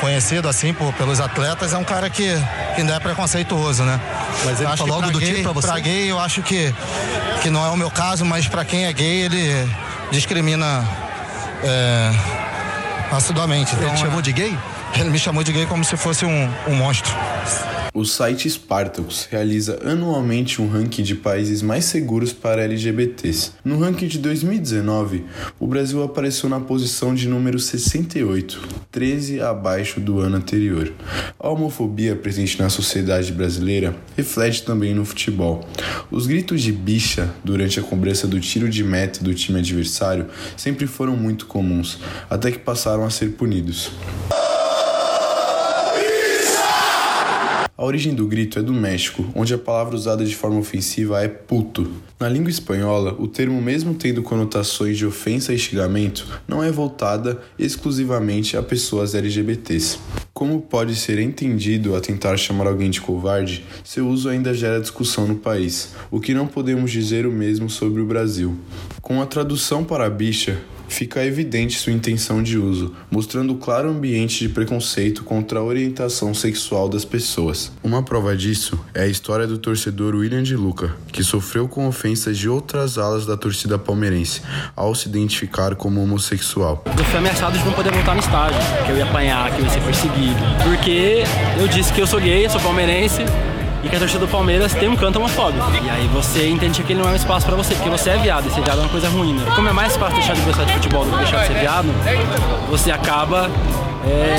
conhecido 0.00 0.48
assim 0.48 0.72
por, 0.72 0.92
pelos 0.94 1.18
atletas, 1.18 1.72
é 1.72 1.78
um 1.78 1.84
cara 1.84 2.10
que, 2.10 2.28
que 2.74 2.80
ainda 2.80 2.94
é 2.94 3.00
preconceituoso, 3.00 3.82
né? 3.84 3.98
Mas 4.44 4.60
ele 4.60 4.76
falou 4.76 4.96
algo 4.96 5.10
do 5.10 5.18
gay, 5.18 5.28
tipo 5.36 5.42
pra 5.42 5.52
você? 5.52 5.66
Pra 5.66 5.78
gay, 5.80 6.10
eu 6.10 6.20
acho 6.20 6.42
que, 6.42 6.74
que 7.42 7.50
não 7.50 7.64
é 7.64 7.70
o 7.70 7.76
meu 7.76 7.90
caso, 7.90 8.24
mas 8.24 8.46
para 8.46 8.64
quem 8.64 8.84
é 8.86 8.92
gay, 8.92 9.22
ele 9.22 9.68
discrimina 10.10 10.86
é, 11.62 12.10
assiduamente. 13.12 13.74
Ele 13.74 13.84
Então, 13.84 13.94
te 13.94 14.00
chamou 14.02 14.18
é- 14.20 14.22
de 14.22 14.32
gay? 14.32 14.58
Ele 14.94 15.10
me 15.10 15.18
chamou 15.18 15.42
de 15.42 15.52
gay 15.52 15.66
como 15.66 15.84
se 15.84 15.96
fosse 15.96 16.24
um, 16.24 16.52
um 16.68 16.74
monstro. 16.74 17.12
O 17.96 18.04
site 18.04 18.50
Spartacus 18.50 19.28
realiza 19.30 19.78
anualmente 19.84 20.60
um 20.60 20.66
ranking 20.66 21.04
de 21.04 21.14
países 21.14 21.62
mais 21.62 21.84
seguros 21.84 22.32
para 22.32 22.64
LGBTs. 22.64 23.52
No 23.64 23.78
ranking 23.78 24.08
de 24.08 24.18
2019, 24.18 25.24
o 25.60 25.66
Brasil 25.68 26.02
apareceu 26.02 26.48
na 26.48 26.58
posição 26.58 27.14
de 27.14 27.28
número 27.28 27.56
68, 27.56 28.60
13 28.90 29.40
abaixo 29.40 30.00
do 30.00 30.18
ano 30.18 30.38
anterior. 30.38 30.92
A 31.38 31.48
homofobia 31.48 32.16
presente 32.16 32.60
na 32.60 32.68
sociedade 32.68 33.30
brasileira 33.30 33.94
reflete 34.16 34.64
também 34.64 34.92
no 34.92 35.04
futebol. 35.04 35.64
Os 36.10 36.26
gritos 36.26 36.62
de 36.62 36.72
bicha 36.72 37.32
durante 37.44 37.78
a 37.78 37.82
cobrança 37.84 38.26
do 38.26 38.40
tiro 38.40 38.68
de 38.68 38.82
meta 38.82 39.22
do 39.22 39.32
time 39.32 39.60
adversário 39.60 40.26
sempre 40.56 40.88
foram 40.88 41.16
muito 41.16 41.46
comuns, 41.46 42.00
até 42.28 42.50
que 42.50 42.58
passaram 42.58 43.04
a 43.04 43.10
ser 43.10 43.34
punidos. 43.34 43.92
A 47.76 47.84
origem 47.84 48.14
do 48.14 48.24
grito 48.24 48.60
é 48.60 48.62
do 48.62 48.72
México, 48.72 49.26
onde 49.34 49.52
a 49.52 49.58
palavra 49.58 49.96
usada 49.96 50.24
de 50.24 50.36
forma 50.36 50.60
ofensiva 50.60 51.20
é 51.20 51.26
puto. 51.26 51.90
Na 52.20 52.28
língua 52.28 52.48
espanhola, 52.48 53.16
o 53.18 53.26
termo, 53.26 53.60
mesmo 53.60 53.94
tendo 53.94 54.22
conotações 54.22 54.96
de 54.96 55.04
ofensa 55.04 55.52
e 55.52 55.58
xingamento, 55.58 56.24
não 56.46 56.62
é 56.62 56.70
voltada 56.70 57.42
exclusivamente 57.58 58.56
a 58.56 58.62
pessoas 58.62 59.12
LGBTs. 59.16 59.98
Como 60.32 60.62
pode 60.62 60.94
ser 60.94 61.18
entendido 61.18 61.96
a 61.96 62.00
tentar 62.00 62.36
chamar 62.36 62.68
alguém 62.68 62.90
de 62.90 63.00
covarde, 63.00 63.64
seu 63.82 64.08
uso 64.08 64.28
ainda 64.28 64.54
gera 64.54 64.80
discussão 64.80 65.26
no 65.26 65.34
país, 65.34 65.94
o 66.12 66.20
que 66.20 66.32
não 66.32 66.46
podemos 66.46 66.92
dizer 66.92 67.26
o 67.26 67.32
mesmo 67.32 67.68
sobre 67.68 68.00
o 68.00 68.06
Brasil. 68.06 68.56
Com 69.02 69.20
a 69.20 69.26
tradução 69.26 69.82
para 69.82 70.08
bicha, 70.08 70.60
fica 70.88 71.24
evidente 71.24 71.78
sua 71.78 71.92
intenção 71.92 72.42
de 72.42 72.58
uso, 72.58 72.94
mostrando 73.10 73.52
o 73.52 73.56
claro 73.56 73.88
ambiente 73.88 74.46
de 74.46 74.48
preconceito 74.48 75.24
contra 75.24 75.58
a 75.58 75.62
orientação 75.62 76.34
sexual 76.34 76.88
das 76.88 77.04
pessoas. 77.04 77.72
Uma 77.82 78.02
prova 78.02 78.36
disso 78.36 78.78
é 78.92 79.02
a 79.02 79.06
história 79.06 79.46
do 79.46 79.58
torcedor 79.58 80.14
William 80.14 80.42
de 80.42 80.56
Luca, 80.56 80.94
que 81.12 81.22
sofreu 81.22 81.68
com 81.68 81.86
ofensas 81.86 82.38
de 82.38 82.48
outras 82.48 82.98
alas 82.98 83.26
da 83.26 83.36
torcida 83.36 83.78
palmeirense 83.78 84.42
ao 84.76 84.94
se 84.94 85.08
identificar 85.08 85.74
como 85.74 86.02
homossexual. 86.02 86.84
Eu 86.98 87.04
fui 87.04 87.18
ameaçado 87.18 87.58
de 87.58 87.64
não 87.64 87.72
poder 87.72 87.92
voltar 87.92 88.14
no 88.14 88.20
estádio, 88.20 88.58
que 88.84 88.92
eu 88.92 88.96
ia 88.96 89.04
apanhar, 89.04 89.50
que 89.54 89.60
eu 89.60 89.64
ia 89.64 89.70
ser 89.70 89.82
perseguido. 89.82 90.40
Porque 90.62 91.24
eu 91.58 91.68
disse 91.68 91.92
que 91.92 92.00
eu 92.00 92.06
sou 92.06 92.20
gay, 92.20 92.46
eu 92.46 92.50
sou 92.50 92.60
palmeirense 92.60 93.22
e 93.84 93.88
que 93.88 93.96
a 93.96 93.98
torcida 93.98 94.20
do 94.20 94.28
Palmeiras 94.28 94.72
tem 94.74 94.88
um 94.88 94.96
canto 94.96 95.18
homofóbico. 95.18 95.64
E 95.84 95.90
aí 95.90 96.08
você 96.08 96.48
entende 96.48 96.82
que 96.82 96.92
ele 96.92 97.00
não 97.02 97.08
é 97.08 97.12
um 97.12 97.16
espaço 97.16 97.46
pra 97.46 97.54
você, 97.54 97.74
porque 97.74 97.90
você 97.90 98.10
é 98.10 98.16
viado, 98.16 98.48
e 98.48 98.50
ser 98.50 98.62
viado 98.62 98.78
é 98.78 98.80
uma 98.80 98.88
coisa 98.88 99.08
ruim, 99.08 99.34
né? 99.34 99.44
Como 99.54 99.68
é 99.68 99.72
mais 99.72 99.96
fácil 99.96 100.16
deixar 100.16 100.34
de 100.34 100.40
gostar 100.42 100.64
de 100.64 100.72
futebol 100.72 101.04
do 101.04 101.10
que 101.10 101.18
deixar 101.18 101.42
de 101.42 101.46
ser 101.48 101.60
viado, 101.60 101.88
você 102.70 102.90
acaba 102.90 103.50
é, 104.06 104.36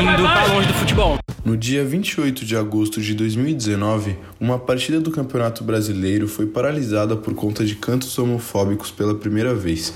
indo 0.00 0.22
pra 0.22 0.46
longe 0.46 0.66
do 0.66 0.74
futebol. 0.74 1.18
No 1.44 1.56
dia 1.56 1.84
28 1.84 2.44
de 2.44 2.56
agosto 2.56 3.00
de 3.00 3.14
2019, 3.14 4.18
uma 4.40 4.58
partida 4.58 5.00
do 5.00 5.10
Campeonato 5.10 5.64
Brasileiro 5.64 6.28
foi 6.28 6.46
paralisada 6.46 7.16
por 7.16 7.34
conta 7.34 7.64
de 7.64 7.74
cantos 7.74 8.16
homofóbicos 8.18 8.90
pela 8.90 9.14
primeira 9.14 9.54
vez. 9.54 9.92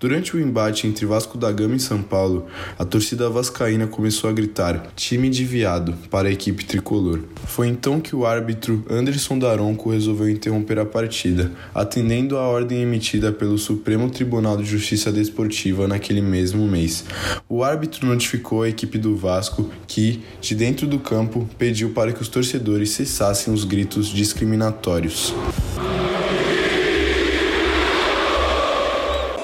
Durante 0.00 0.36
o 0.36 0.40
embate 0.40 0.86
entre 0.86 1.06
Vasco 1.06 1.38
da 1.38 1.50
Gama 1.50 1.76
e 1.76 1.80
São 1.80 2.02
Paulo, 2.02 2.46
a 2.78 2.84
torcida 2.84 3.30
vascaína 3.30 3.86
começou 3.86 4.28
a 4.28 4.32
gritar 4.32 4.88
"time 4.94 5.30
de 5.30 5.44
viado" 5.44 5.94
para 6.10 6.28
a 6.28 6.32
equipe 6.32 6.64
tricolor. 6.64 7.20
Foi 7.46 7.68
então 7.68 8.00
que 8.00 8.14
o 8.14 8.26
árbitro 8.26 8.84
Anderson 8.90 9.38
Daronco 9.38 9.90
resolveu 9.90 10.28
interromper 10.28 10.78
a 10.78 10.84
partida, 10.84 11.52
atendendo 11.74 12.36
à 12.36 12.42
ordem 12.42 12.82
emitida 12.82 13.32
pelo 13.32 13.56
Supremo 13.56 14.10
Tribunal 14.10 14.56
de 14.56 14.64
Justiça 14.64 15.10
Desportiva 15.10 15.88
naquele 15.88 16.20
mesmo 16.20 16.66
mês. 16.66 17.04
O 17.48 17.62
árbitro 17.62 18.06
notificou 18.06 18.62
a 18.62 18.68
equipe 18.68 18.98
do 18.98 19.16
Vasco 19.16 19.70
que, 19.86 20.22
de 20.40 20.54
dentro 20.54 20.86
do 20.86 20.98
campo, 20.98 21.48
pediu 21.58 21.90
para 21.90 22.12
que 22.12 22.20
os 22.20 22.28
torcedores 22.28 22.90
cessassem 22.90 23.52
os 23.52 23.64
gritos 23.74 24.06
discriminatórios. 24.06 25.34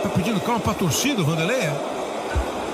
Tá 0.02 0.08
pedindo 0.10 0.38
calma 0.40 0.60
pra 0.60 0.72
torcida, 0.72 1.20
Vanderlei? 1.24 1.68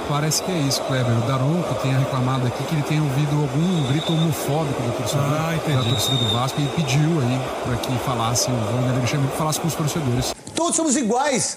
Parece 0.07 0.43
que 0.43 0.53
é 0.53 0.59
isso, 0.59 0.83
Kleber. 0.83 1.17
O 1.17 1.27
Daronco 1.27 1.75
tenha 1.77 1.99
reclamado 1.99 2.47
aqui 2.47 2.63
que 2.63 2.75
ele 2.75 2.83
tenha 2.83 3.03
ouvido 3.03 3.41
algum 3.41 3.89
grito 3.91 4.13
homofóbico 4.13 4.83
da 4.83 4.91
torcida, 4.91 5.23
Ah, 5.23 5.83
da 5.83 5.91
torcida 5.91 6.17
do 6.19 6.29
Vasco 6.29 6.61
e 6.61 6.67
pediu 6.77 7.21
aí 7.23 7.41
para 7.65 7.77
que 7.79 7.99
falasse, 8.05 8.51
o 8.51 8.55
Vanderlei 8.55 9.01
Luxemburgo 9.01 9.37
falasse 9.37 9.59
com 9.59 9.67
os 9.67 9.75
torcedores. 9.75 10.35
Todos 10.55 10.77
somos 10.77 10.95
iguais. 10.95 11.57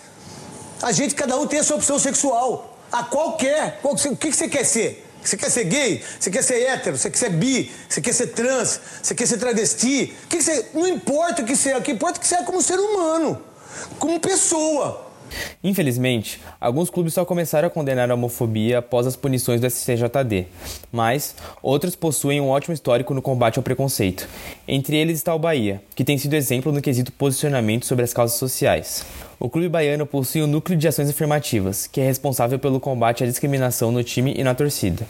A 0.81 0.93
gente, 0.93 1.13
cada 1.13 1.35
um 1.35 1.45
tem 1.45 1.59
a 1.59 1.63
sua 1.63 1.75
opção 1.75 1.99
sexual. 1.99 2.77
A 2.89 3.03
qualquer. 3.03 3.79
Qual, 3.81 3.93
o 3.93 3.97
que, 3.97 4.29
que 4.29 4.35
você 4.35 4.47
quer 4.47 4.63
ser? 4.63 5.08
Você 5.23 5.37
quer 5.37 5.49
ser 5.49 5.63
gay? 5.65 6.01
Você 6.19 6.31
quer 6.31 6.43
ser 6.43 6.61
hétero? 6.63 6.97
Você 6.97 7.09
quer 7.09 7.17
ser 7.17 7.29
bi? 7.29 7.71
Você 7.87 8.01
quer 8.01 8.13
ser 8.13 8.27
trans? 8.27 8.79
Você 9.01 9.13
quer 9.13 9.27
ser 9.27 9.37
travesti? 9.37 10.13
Que, 10.29 10.37
que 10.37 10.43
você. 10.43 10.65
Não 10.73 10.87
importa 10.87 11.41
o 11.41 11.45
que 11.45 11.55
você 11.55 11.71
é, 11.71 11.77
o 11.77 11.81
que 11.81 11.91
importa 11.91 12.19
é 12.19 12.21
que 12.21 12.27
você 12.27 12.35
é 12.35 12.43
como 12.43 12.61
ser 12.61 12.79
humano, 12.79 13.41
como 13.97 14.19
pessoa. 14.19 15.09
Infelizmente, 15.63 16.41
alguns 16.59 16.89
clubes 16.89 17.13
só 17.13 17.23
começaram 17.25 17.67
a 17.67 17.71
condenar 17.71 18.09
a 18.09 18.13
homofobia 18.13 18.79
após 18.79 19.05
as 19.05 19.15
punições 19.15 19.61
do 19.61 19.67
SCJD, 19.67 20.47
mas 20.91 21.35
outros 21.61 21.95
possuem 21.95 22.41
um 22.41 22.49
ótimo 22.49 22.73
histórico 22.73 23.13
no 23.13 23.21
combate 23.21 23.57
ao 23.57 23.63
preconceito. 23.63 24.27
Entre 24.67 24.97
eles 24.97 25.17
está 25.17 25.33
o 25.33 25.39
Bahia, 25.39 25.81
que 25.95 26.03
tem 26.03 26.17
sido 26.17 26.33
exemplo 26.33 26.71
no 26.71 26.81
quesito 26.81 27.11
posicionamento 27.11 27.85
sobre 27.85 28.03
as 28.03 28.13
causas 28.13 28.37
sociais. 28.37 29.05
O 29.41 29.49
clube 29.49 29.69
baiano 29.69 30.05
possui 30.05 30.43
um 30.43 30.47
núcleo 30.47 30.77
de 30.77 30.85
ações 30.85 31.09
afirmativas, 31.09 31.87
que 31.87 32.01
é 32.01 32.03
responsável 32.03 32.59
pelo 32.59 32.77
combate 32.77 33.23
à 33.23 33.27
discriminação 33.27 33.89
no 33.89 34.03
time 34.03 34.33
e 34.35 34.43
na 34.43 34.53
torcida. 34.53 35.07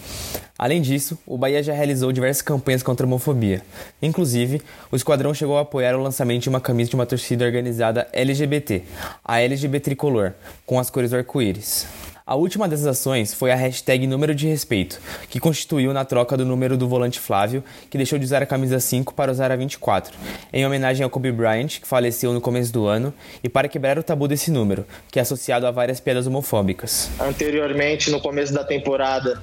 Além 0.55 0.83
disso, 0.83 1.17
o 1.25 1.36
Bahia 1.36 1.63
já 1.63 1.74
realizou 1.74 2.12
diversas 2.12 2.43
campanhas 2.43 2.83
contra 2.83 3.03
a 3.03 3.07
homofobia. 3.07 3.63
Inclusive, 4.00 4.62
o 4.91 4.95
esquadrão 4.95 5.33
chegou 5.33 5.57
a 5.57 5.62
apoiar 5.62 5.95
o 5.95 6.03
lançamento 6.03 6.43
de 6.43 6.50
uma 6.50 6.62
camisa 6.62 6.91
de 6.91 6.95
uma 6.95 7.07
torcida 7.07 7.43
organizada 7.43 8.07
LGBT, 8.13 8.83
a 9.25 9.41
LGBT 9.41 9.79
Tricolor, 9.86 10.33
com 10.63 10.77
as 10.77 10.91
cores 10.91 11.09
do 11.09 11.17
arco-íris. 11.17 11.88
A 12.29 12.36
última 12.36 12.67
dessas 12.67 12.86
ações 12.86 13.33
foi 13.33 13.51
a 13.51 13.55
hashtag 13.55 14.05
Número 14.05 14.36
de 14.36 14.48
Respeito, 14.48 15.01
que 15.31 15.39
constituiu 15.39 15.91
na 15.91 16.05
troca 16.05 16.38
do 16.38 16.45
número 16.45 16.77
do 16.77 16.88
volante 16.88 17.19
Flávio, 17.19 17.63
que 17.89 17.98
deixou 17.98 18.19
de 18.19 18.25
usar 18.25 18.43
a 18.43 18.45
camisa 18.45 18.79
5 18.79 19.15
para 19.15 19.31
usar 19.31 19.51
a 19.51 19.55
24, 19.55 20.15
em 20.53 20.63
homenagem 20.63 21.03
ao 21.03 21.09
Kobe 21.09 21.31
Bryant, 21.31 21.79
que 21.81 21.88
faleceu 21.88 22.31
no 22.31 22.39
começo 22.39 22.71
do 22.71 22.86
ano, 22.86 23.12
e 23.43 23.50
para 23.50 23.67
quebrar 23.67 23.98
o 23.98 24.03
tabu 24.03 24.27
desse 24.27 24.51
número, 24.51 24.86
que 25.12 25.17
é 25.17 25.24
associado 25.24 25.65
a 25.65 25.71
várias 25.71 26.00
piadas 26.00 26.27
homofóbicas. 26.27 27.09
Anteriormente, 27.19 28.12
no 28.12 28.21
começo 28.21 28.53
da 28.53 28.63
temporada, 28.63 29.41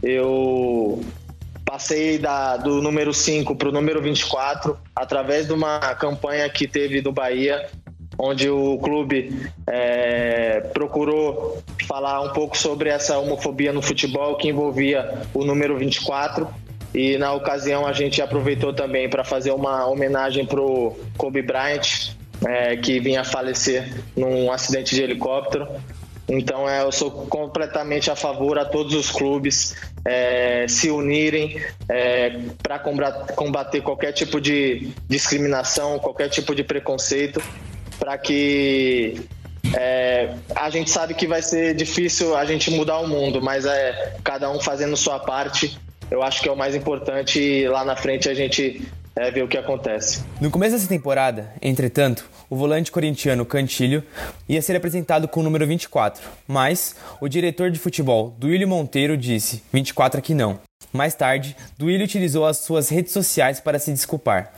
eu 0.00 1.04
passei 1.64 2.18
da, 2.18 2.56
do 2.56 2.80
número 2.80 3.12
5 3.12 3.56
para 3.56 3.68
o 3.68 3.72
número 3.72 4.00
24 4.00 4.78
através 4.94 5.48
de 5.48 5.52
uma 5.52 5.80
campanha 5.96 6.48
que 6.48 6.68
teve 6.68 7.00
do 7.00 7.10
Bahia, 7.10 7.68
onde 8.18 8.50
o 8.50 8.78
clube 8.78 9.50
é, 9.66 10.60
procurou 10.72 11.62
falar 11.86 12.20
um 12.22 12.30
pouco 12.30 12.58
sobre 12.58 12.90
essa 12.90 13.16
homofobia 13.18 13.72
no 13.72 13.80
futebol 13.80 14.36
que 14.36 14.48
envolvia 14.48 15.22
o 15.32 15.44
número 15.44 15.78
24. 15.78 16.48
E 16.94 17.16
na 17.16 17.32
ocasião 17.32 17.86
a 17.86 17.92
gente 17.92 18.20
aproveitou 18.20 18.72
também 18.72 19.08
para 19.08 19.22
fazer 19.22 19.52
uma 19.52 19.86
homenagem 19.86 20.44
para 20.44 20.60
o 20.60 20.98
Kobe 21.16 21.42
Bryant, 21.42 22.14
é, 22.46 22.76
que 22.76 22.98
vinha 22.98 23.22
falecer 23.24 24.02
num 24.16 24.50
acidente 24.50 24.94
de 24.94 25.02
helicóptero. 25.02 25.68
Então 26.28 26.68
é, 26.68 26.82
eu 26.82 26.92
sou 26.92 27.10
completamente 27.10 28.10
a 28.10 28.16
favor 28.16 28.58
a 28.58 28.64
todos 28.64 28.94
os 28.94 29.10
clubes 29.10 29.74
é, 30.04 30.66
se 30.68 30.90
unirem 30.90 31.60
é, 31.88 32.38
para 32.62 32.78
combater 32.78 33.80
qualquer 33.80 34.12
tipo 34.12 34.40
de 34.40 34.90
discriminação, 35.08 35.98
qualquer 35.98 36.28
tipo 36.28 36.54
de 36.54 36.62
preconceito, 36.62 37.42
para 37.98 38.16
que 38.18 39.20
É, 39.74 40.34
a 40.56 40.70
gente 40.70 40.90
sabe 40.90 41.12
que 41.12 41.26
vai 41.26 41.42
ser 41.42 41.74
difícil 41.74 42.34
a 42.34 42.44
gente 42.46 42.70
mudar 42.70 43.00
o 43.00 43.06
mundo, 43.06 43.42
mas 43.42 43.66
é 43.66 44.16
cada 44.24 44.50
um 44.50 44.58
fazendo 44.58 44.96
sua 44.96 45.18
parte. 45.18 45.78
Eu 46.10 46.22
acho 46.22 46.40
que 46.40 46.48
é 46.48 46.52
o 46.52 46.56
mais 46.56 46.74
importante 46.74 47.38
e 47.38 47.68
lá 47.68 47.84
na 47.84 47.94
frente 47.94 48.30
a 48.30 48.34
gente 48.34 48.88
é, 49.14 49.30
ver 49.30 49.42
o 49.42 49.48
que 49.48 49.58
acontece. 49.58 50.24
No 50.40 50.50
começo 50.50 50.74
dessa 50.74 50.88
temporada, 50.88 51.52
entretanto, 51.60 52.24
o 52.48 52.56
volante 52.56 52.90
corintiano 52.90 53.44
Cantilho 53.44 54.02
ia 54.48 54.62
ser 54.62 54.74
apresentado 54.74 55.28
com 55.28 55.40
o 55.40 55.42
número 55.42 55.66
24, 55.66 56.22
mas 56.46 56.96
o 57.20 57.28
diretor 57.28 57.70
de 57.70 57.78
futebol, 57.78 58.34
Duílio 58.38 58.66
Monteiro, 58.66 59.18
disse 59.18 59.62
24 59.70 60.18
aqui 60.18 60.32
não. 60.32 60.58
Mais 60.92 61.14
tarde, 61.14 61.54
Duílio 61.76 62.04
utilizou 62.06 62.46
as 62.46 62.58
suas 62.58 62.88
redes 62.88 63.12
sociais 63.12 63.60
para 63.60 63.78
se 63.78 63.92
desculpar. 63.92 64.50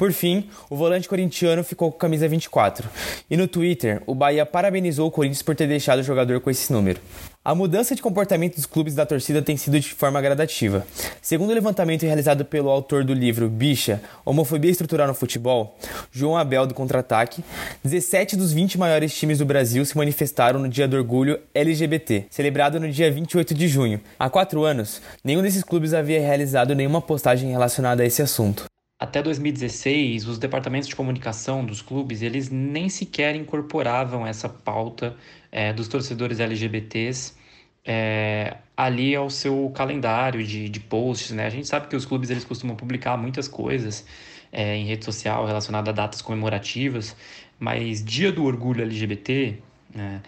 Por 0.00 0.14
fim, 0.14 0.48
o 0.70 0.76
volante 0.76 1.06
corintiano 1.06 1.62
ficou 1.62 1.90
com 1.90 1.98
a 1.98 2.00
camisa 2.00 2.26
24. 2.26 2.88
E 3.28 3.36
no 3.36 3.46
Twitter, 3.46 4.02
o 4.06 4.14
Bahia 4.14 4.46
parabenizou 4.46 5.06
o 5.06 5.10
Corinthians 5.10 5.42
por 5.42 5.54
ter 5.54 5.66
deixado 5.66 5.98
o 5.98 6.02
jogador 6.02 6.40
com 6.40 6.48
esse 6.48 6.72
número. 6.72 6.98
A 7.44 7.54
mudança 7.54 7.94
de 7.94 8.00
comportamento 8.00 8.54
dos 8.54 8.64
clubes 8.64 8.94
da 8.94 9.04
torcida 9.04 9.42
tem 9.42 9.58
sido 9.58 9.78
de 9.78 9.92
forma 9.92 10.18
gradativa. 10.22 10.86
Segundo 11.20 11.50
o 11.50 11.52
levantamento 11.52 12.04
realizado 12.04 12.46
pelo 12.46 12.70
autor 12.70 13.04
do 13.04 13.12
livro 13.12 13.46
Bicha, 13.50 14.00
Homofobia 14.24 14.70
Estrutural 14.70 15.06
no 15.06 15.12
Futebol, 15.12 15.76
João 16.10 16.34
Abel 16.34 16.66
do 16.66 16.72
Contra-Ataque, 16.72 17.44
17 17.84 18.36
dos 18.36 18.54
20 18.54 18.78
maiores 18.78 19.14
times 19.14 19.36
do 19.36 19.44
Brasil 19.44 19.84
se 19.84 19.98
manifestaram 19.98 20.58
no 20.58 20.68
Dia 20.68 20.88
do 20.88 20.96
Orgulho 20.96 21.38
LGBT, 21.54 22.24
celebrado 22.30 22.80
no 22.80 22.90
dia 22.90 23.12
28 23.12 23.52
de 23.52 23.68
junho. 23.68 24.00
Há 24.18 24.30
quatro 24.30 24.64
anos, 24.64 25.02
nenhum 25.22 25.42
desses 25.42 25.62
clubes 25.62 25.92
havia 25.92 26.22
realizado 26.22 26.74
nenhuma 26.74 27.02
postagem 27.02 27.50
relacionada 27.50 28.02
a 28.02 28.06
esse 28.06 28.22
assunto. 28.22 28.69
Até 29.00 29.22
2016, 29.22 30.26
os 30.26 30.38
departamentos 30.38 30.86
de 30.86 30.94
comunicação 30.94 31.64
dos 31.64 31.80
clubes, 31.80 32.20
eles 32.20 32.50
nem 32.50 32.90
sequer 32.90 33.34
incorporavam 33.34 34.26
essa 34.26 34.46
pauta 34.46 35.16
é, 35.50 35.72
dos 35.72 35.88
torcedores 35.88 36.38
LGBTs 36.38 37.34
é, 37.82 38.58
ali 38.76 39.16
ao 39.16 39.30
seu 39.30 39.70
calendário 39.74 40.44
de, 40.46 40.68
de 40.68 40.80
posts, 40.80 41.30
né? 41.30 41.46
A 41.46 41.50
gente 41.50 41.66
sabe 41.66 41.88
que 41.88 41.96
os 41.96 42.04
clubes, 42.04 42.28
eles 42.28 42.44
costumam 42.44 42.76
publicar 42.76 43.16
muitas 43.16 43.48
coisas 43.48 44.04
é, 44.52 44.76
em 44.76 44.84
rede 44.84 45.04
social 45.04 45.46
relacionadas 45.46 45.88
a 45.88 45.92
datas 45.92 46.20
comemorativas, 46.20 47.16
mas 47.58 48.04
Dia 48.04 48.30
do 48.30 48.44
Orgulho 48.44 48.82
LGBT, 48.82 49.56
né? 49.94 50.20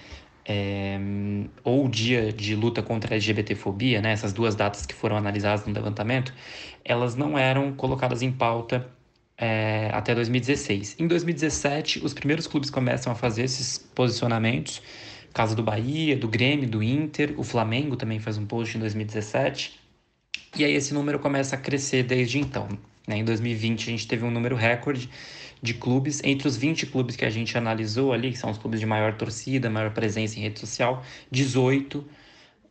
É, 0.45 0.99
ou 1.63 1.89
dia 1.89 2.33
de 2.33 2.57
luta 2.57 2.83
contra 2.83 3.15
a 3.15 3.17
LGBTfobia, 3.17 4.01
né, 4.03 4.13
essas 4.13 4.33
duas 4.33 4.57
datas 4.57 4.85
que 4.85 4.95
foram 4.95 5.17
analisadas 5.17 5.65
no 5.67 5.73
levantamento, 5.73 6.35
elas 6.85 7.15
não 7.15 7.39
eram 7.39 7.73
colocadas 7.73 8.23
em 8.23 8.33
pauta 8.33 8.91
é, 9.37 9.91
até 9.93 10.15
2016. 10.15 10.97
Em 10.99 11.07
2017, 11.07 12.05
os 12.05 12.13
primeiros 12.13 12.47
clubes 12.47 12.71
começam 12.71 13.13
a 13.13 13.17
fazer 13.17 13.45
esses 13.45 13.79
posicionamentos, 13.79 14.83
caso 15.33 15.57
do 15.57 15.63
Bahia, 15.63 16.17
do 16.17 16.29
Grêmio, 16.29 16.69
do 16.69 16.83
Inter, 16.83 17.35
o 17.39 17.43
Flamengo 17.45 17.97
também 17.97 18.19
faz 18.19 18.37
um 18.37 18.47
post 18.47 18.77
em 18.77 18.81
2017, 18.81 19.81
e 20.57 20.65
aí 20.65 20.75
esse 20.75 20.93
número 20.93 21.19
começa 21.19 21.57
a 21.57 21.59
crescer 21.59 22.03
desde 22.03 22.39
então. 22.39 22.69
Né? 23.07 23.19
Em 23.19 23.25
2020 23.25 23.89
a 23.89 23.91
gente 23.91 24.07
teve 24.07 24.25
um 24.25 24.31
número 24.31 24.57
recorde 24.57 25.09
de 25.63 25.75
clubes. 25.75 26.21
Entre 26.25 26.49
os 26.49 26.57
20 26.57 26.87
clubes 26.87 27.17
que 27.17 27.25
a 27.25 27.31
gente 27.31 27.57
analisou 27.57 28.13
ali, 28.13 28.33
que 28.33 28.39
são 28.39 28.51
os 28.51 28.59
clubes 28.59 28.81
de 28.81 28.87
maior 28.87 29.15
torcida, 29.15 29.71
maior 29.71 29.93
presença 29.93 30.39
em 30.39 30.43
rede 30.43 30.59
social, 30.59 31.03
18 31.31 32.05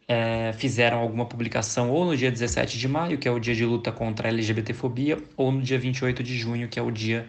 é, 0.07 0.53
fizeram 0.57 0.97
alguma 0.97 1.25
publicação 1.25 1.89
ou 1.89 2.05
no 2.05 2.17
dia 2.17 2.29
17 2.29 2.77
de 2.77 2.87
maio, 2.87 3.17
que 3.17 3.27
é 3.27 3.31
o 3.31 3.39
dia 3.39 3.55
de 3.55 3.65
luta 3.65 3.93
contra 3.93 4.27
a 4.27 4.31
LGBTfobia, 4.31 5.17
ou 5.37 5.53
no 5.53 5.61
dia 5.61 5.79
28 5.79 6.21
de 6.21 6.37
junho, 6.37 6.67
que 6.67 6.77
é 6.77 6.81
o 6.81 6.91
dia 6.91 7.25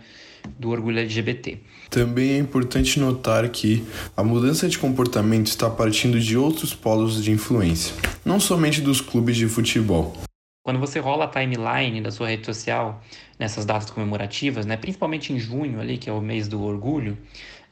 do 0.58 0.70
orgulho 0.70 0.98
LGBT. 0.98 1.58
Também 1.88 2.32
é 2.32 2.38
importante 2.38 2.98
notar 2.98 3.48
que 3.50 3.84
a 4.16 4.24
mudança 4.24 4.68
de 4.68 4.76
comportamento 4.78 5.46
está 5.46 5.70
partindo 5.70 6.18
de 6.18 6.36
outros 6.36 6.74
polos 6.74 7.22
de 7.22 7.30
influência, 7.30 7.94
não 8.24 8.40
somente 8.40 8.80
dos 8.80 9.00
clubes 9.00 9.36
de 9.36 9.46
futebol. 9.46 10.16
Quando 10.62 10.78
você 10.78 11.00
rola 11.00 11.24
a 11.24 11.28
timeline 11.28 12.00
da 12.00 12.12
sua 12.12 12.28
rede 12.28 12.46
social 12.46 13.02
nessas 13.36 13.64
datas 13.64 13.90
comemorativas, 13.90 14.64
né, 14.64 14.76
principalmente 14.76 15.32
em 15.32 15.38
junho 15.38 15.80
ali, 15.80 15.98
que 15.98 16.08
é 16.08 16.12
o 16.12 16.20
mês 16.20 16.46
do 16.46 16.62
orgulho, 16.62 17.18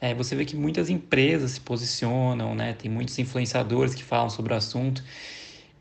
é, 0.01 0.13
você 0.13 0.35
vê 0.35 0.43
que 0.43 0.57
muitas 0.57 0.89
empresas 0.89 1.51
se 1.51 1.61
posicionam, 1.61 2.53
né, 2.53 2.73
tem 2.73 2.91
muitos 2.91 3.17
influenciadores 3.17 3.95
que 3.95 4.03
falam 4.03 4.29
sobre 4.29 4.53
o 4.53 4.57
assunto. 4.57 5.01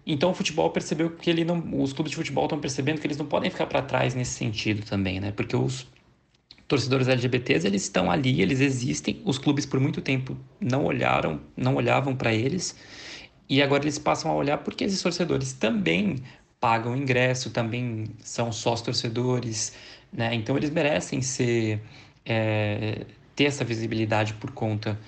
Então 0.07 0.31
o 0.31 0.35
futebol 0.35 0.71
percebeu 0.71 1.11
que 1.11 1.29
ele 1.29 1.44
não, 1.44 1.59
os 1.83 1.92
clubes 1.92 2.11
de 2.11 2.16
futebol 2.16 2.44
estão 2.44 2.61
percebendo 2.61 3.01
que 3.01 3.07
eles 3.07 3.16
não 3.16 3.27
podem 3.27 3.51
ficar 3.51 3.66
para 3.66 3.83
trás 3.83 4.14
nesse 4.14 4.33
sentido 4.33 4.85
também, 4.87 5.18
né? 5.18 5.33
Porque 5.33 5.57
os 5.57 5.88
torcedores 6.68 7.09
LGBTs 7.09 7.66
eles 7.66 7.83
estão 7.83 8.11
ali, 8.11 8.40
eles 8.40 8.61
existem. 8.61 9.20
Os 9.25 9.37
clubes 9.38 9.66
por 9.66 9.81
muito 9.81 10.01
tempo 10.01 10.37
não 10.61 10.85
olharam, 10.85 11.40
não 11.57 11.75
olhavam 11.75 12.14
para 12.14 12.33
eles. 12.33 12.77
E 13.49 13.61
agora 13.61 13.83
eles 13.83 13.99
passam 13.99 14.31
a 14.31 14.35
olhar 14.35 14.59
porque 14.59 14.85
esses 14.85 15.03
torcedores 15.03 15.53
também 15.53 16.23
pagam 16.61 16.96
ingresso, 16.96 17.51
também 17.51 18.07
são 18.23 18.53
sócios 18.53 18.83
torcedores, 18.83 19.75
né? 20.12 20.35
Então 20.35 20.57
eles 20.57 20.70
merecem 20.70 21.23
ser 21.23 21.81
é, 22.25 23.07
ter 23.35 23.44
essa 23.44 23.64
visibilidade 23.64 24.35
por 24.35 24.53
conta 24.53 24.99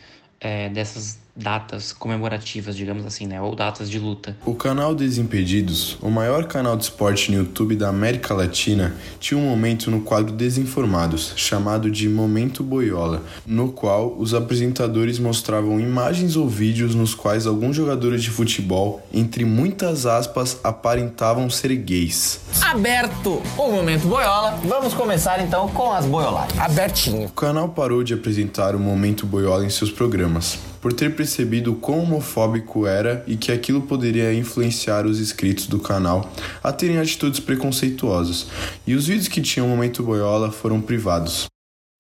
é, 0.41 0.69
dessas 0.71 1.22
datas 1.35 1.93
comemorativas, 1.93 2.77
digamos 2.77 3.07
assim, 3.07 3.27
né? 3.27 3.41
Ou 3.41 3.57
datas 3.57 3.91
de 3.91 3.99
luta. 3.99 4.37
O 4.45 4.55
canal 4.55 4.95
Desimpedidos, 4.95 5.97
o 6.03 6.11
maior 6.11 6.45
canal 6.45 6.77
de 6.77 6.85
esporte 6.85 7.31
no 7.31 7.39
YouTube 7.39 7.75
da 7.75 7.89
América 7.89 8.35
Latina, 8.35 8.95
tinha 9.19 9.39
um 9.39 9.49
momento 9.49 9.91
no 9.91 10.03
quadro 10.03 10.33
Desinformados, 10.33 11.33
chamado 11.37 11.91
de 11.91 12.09
Momento 12.09 12.63
Boiola, 12.63 13.23
no 13.47 13.73
qual 13.73 14.15
os 14.19 14.35
apresentadores 14.35 15.19
mostravam 15.19 15.81
imagens 15.81 16.37
ou 16.37 16.49
vídeos 16.49 16.95
nos 16.95 17.15
quais 17.15 17.47
alguns 17.47 17.77
jogadores 17.77 18.23
de 18.23 18.31
futebol, 18.31 19.07
entre 19.13 19.45
muitas 19.45 20.05
aspas, 20.05 20.59
aparentavam 20.63 21.49
ser 21.49 21.75
gays. 21.77 22.41
Aberto 22.61 23.43
o 23.57 23.71
Momento 23.71 24.07
Boiola, 24.07 24.59
vamos 24.65 24.93
começar 24.93 25.43
então 25.43 25.69
com 25.69 25.93
as 25.93 26.05
boioladas. 26.05 26.59
Abertinho. 26.59 27.27
O 27.27 27.33
canal 27.33 27.69
parou 27.71 28.03
de 28.03 28.15
apresentar 28.15 28.75
o 28.75 28.79
Momento 28.79 29.27
Boiola 29.27 29.65
em 29.65 29.71
seus 29.71 29.91
programas 29.91 30.72
por 30.83 30.93
ter 30.93 31.15
percebido 31.15 31.75
quão 31.77 32.01
homofóbico 32.01 32.87
era 32.87 33.25
e 33.27 33.37
que 33.37 33.53
aquilo 33.53 33.83
poderia 33.83 34.35
influenciar 34.35 35.07
os 35.07 35.21
inscritos 35.21 35.69
do 35.69 35.79
canal 35.79 36.31
a 36.63 36.73
terem 36.73 36.99
atitudes 36.99 37.39
preconceituosas, 37.39 38.49
e 38.85 38.95
os 38.95 39.07
vídeos 39.07 39.29
que 39.29 39.41
tinham 39.41 39.69
momento 39.69 40.03
boiola 40.03 40.51
foram 40.51 40.81
privados. 40.83 41.47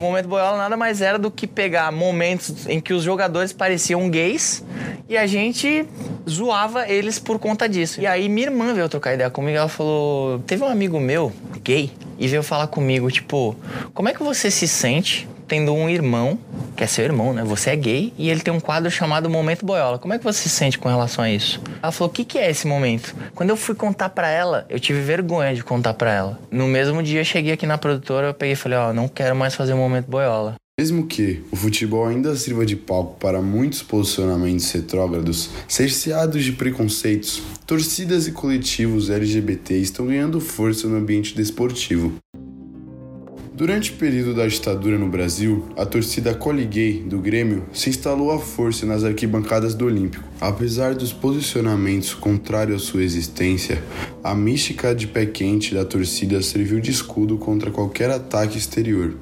O 0.03 0.07
momento 0.07 0.27
boiola 0.27 0.59
nada 0.59 0.77
mais 0.77 1.01
era 1.01 1.17
do 1.17 1.31
que 1.31 1.47
pegar 1.47 1.93
momentos 1.93 2.67
em 2.67 2.81
que 2.81 2.93
os 2.93 3.05
jogadores 3.05 3.53
pareciam 3.53 4.11
gays 4.11 4.65
e 5.09 5.17
a 5.17 5.29
gente 5.29 5.87
zoava 6.29 6.89
eles 6.89 7.21
por 7.21 7.39
conta 7.39 7.69
disso. 7.69 8.01
E 8.01 8.07
aí 8.07 8.29
minha 8.29 8.49
irmã 8.49 8.75
veio 8.75 8.89
trocar 8.89 9.15
ideia 9.15 9.31
comigo, 9.31 9.57
ela 9.57 9.69
falou: 9.69 10.41
"Teve 10.41 10.65
um 10.65 10.67
amigo 10.67 10.99
meu, 10.99 11.33
gay, 11.63 11.93
e 12.23 12.29
veio 12.29 12.45
falar 12.45 12.69
comigo, 12.69 13.11
tipo, 13.11 13.57
como 13.93 14.09
é 14.09 14.15
que 14.15 14.23
você 14.23 14.49
se 14.49 14.69
sente 14.69 15.29
tendo 15.49 15.75
um 15.75 15.91
irmão, 15.91 16.39
que 16.77 16.85
é 16.85 16.87
seu 16.87 17.05
irmão, 17.05 17.35
né? 17.35 17.43
Você 17.43 17.71
é 17.71 17.77
gay 17.77 18.13
e 18.17 18.31
ele 18.31 18.41
tem 18.41 18.55
um 18.55 18.61
quadro 18.61 18.89
chamado 18.93 19.29
Momento 19.29 19.67
Boiola. 19.67 19.99
Como 19.99 20.15
é 20.15 20.19
que 20.19 20.25
você 20.25 20.43
se 20.43 20.49
sente 20.49 20.79
com 20.79 20.89
relação 20.89 21.25
a 21.25 21.29
isso? 21.29 21.61
Ela 21.83 21.91
falou: 21.91 22.09
"O 22.09 22.13
que 22.13 22.25
que 22.25 22.39
é 22.39 22.49
esse 22.49 22.65
momento?". 22.65 23.13
Quando 23.35 23.51
eu 23.51 23.57
fui 23.57 23.75
contar 23.75 24.11
para 24.11 24.31
ela, 24.31 24.65
eu 24.69 24.79
tive 24.79 25.01
vergonha 25.01 25.53
de 25.53 25.65
contar 25.65 25.95
para 25.95 26.13
ela. 26.13 26.39
No 26.49 26.69
mesmo 26.69 27.03
dia 27.03 27.21
eu 27.21 27.25
cheguei 27.25 27.55
aqui 27.55 27.67
na 27.67 27.77
produtora, 27.77 28.29
eu 28.29 28.35
peguei 28.35 28.53
e 28.53 28.57
falei: 28.57 28.79
"Ó, 28.79 28.91
oh, 28.91 28.93
não 28.93 29.09
quero 29.09 29.35
mais 29.35 29.57
fazer 29.57 29.73
o 29.73 29.77
Momento 29.77 30.07
Boiola". 30.09 30.55
Mesmo 30.81 31.07
que 31.07 31.43
o 31.51 31.55
futebol 31.55 32.07
ainda 32.07 32.35
sirva 32.35 32.65
de 32.65 32.75
palco 32.75 33.19
para 33.21 33.43
muitos 33.43 33.83
posicionamentos 33.83 34.71
retrógrados, 34.73 35.51
cerceados 35.69 36.43
de 36.43 36.53
preconceitos, 36.53 37.43
torcidas 37.67 38.27
e 38.27 38.33
coletivos 38.33 39.11
LGBT 39.11 39.75
estão 39.75 40.07
ganhando 40.07 40.41
força 40.41 40.89
no 40.89 40.97
ambiente 40.97 41.37
desportivo. 41.37 42.15
Durante 43.55 43.91
o 43.91 43.97
período 43.97 44.35
da 44.35 44.47
ditadura 44.47 44.97
no 44.97 45.11
Brasil, 45.11 45.69
a 45.77 45.85
torcida 45.85 46.35
Coliguei 46.35 47.03
do 47.03 47.19
Grêmio 47.19 47.67
se 47.71 47.91
instalou 47.91 48.33
à 48.33 48.39
força 48.39 48.87
nas 48.87 49.05
arquibancadas 49.05 49.75
do 49.75 49.85
Olímpico. 49.85 50.25
Apesar 50.41 50.95
dos 50.95 51.13
posicionamentos 51.13 52.15
contrários 52.15 52.83
à 52.83 52.85
sua 52.87 53.05
existência, 53.05 53.85
a 54.25 54.35
mística 54.35 54.95
de 54.95 55.07
pé 55.07 55.27
quente 55.27 55.75
da 55.75 55.85
torcida 55.85 56.41
serviu 56.41 56.81
de 56.81 56.91
escudo 56.91 57.37
contra 57.37 57.71
qualquer 57.71 58.11
ataque 58.11 58.57
exterior. 58.57 59.15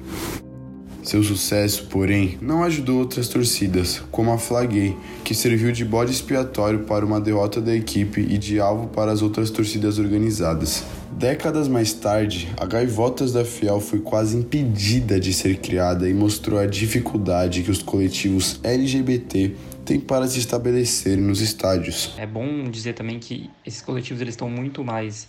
Seu 1.03 1.23
sucesso, 1.23 1.85
porém, 1.85 2.37
não 2.41 2.63
ajudou 2.63 2.99
outras 2.99 3.27
torcidas, 3.27 4.03
como 4.11 4.31
a 4.31 4.37
Flaguei, 4.37 4.95
que 5.23 5.33
serviu 5.33 5.71
de 5.71 5.83
bode 5.83 6.11
expiatório 6.11 6.81
para 6.81 7.05
uma 7.05 7.19
derrota 7.19 7.59
da 7.59 7.75
equipe 7.75 8.21
e 8.21 8.37
de 8.37 8.59
alvo 8.59 8.87
para 8.87 9.11
as 9.11 9.21
outras 9.21 9.49
torcidas 9.49 9.97
organizadas. 9.97 10.83
Décadas 11.11 11.67
mais 11.67 11.91
tarde, 11.91 12.49
a 12.55 12.65
Gaivotas 12.65 13.33
da 13.33 13.43
Fiel 13.43 13.81
foi 13.81 13.99
quase 13.99 14.37
impedida 14.37 15.19
de 15.19 15.33
ser 15.33 15.57
criada 15.57 16.07
e 16.07 16.13
mostrou 16.13 16.59
a 16.59 16.65
dificuldade 16.65 17.63
que 17.63 17.71
os 17.71 17.81
coletivos 17.81 18.59
LGBT 18.63 19.55
têm 19.83 19.99
para 19.99 20.27
se 20.27 20.39
estabelecer 20.39 21.17
nos 21.17 21.41
estádios. 21.41 22.13
É 22.17 22.25
bom 22.25 22.69
dizer 22.69 22.93
também 22.93 23.19
que 23.19 23.49
esses 23.65 23.81
coletivos 23.81 24.21
eles 24.21 24.33
estão 24.33 24.49
muito 24.49 24.83
mais 24.83 25.27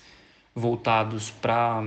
voltados 0.54 1.30
para 1.30 1.82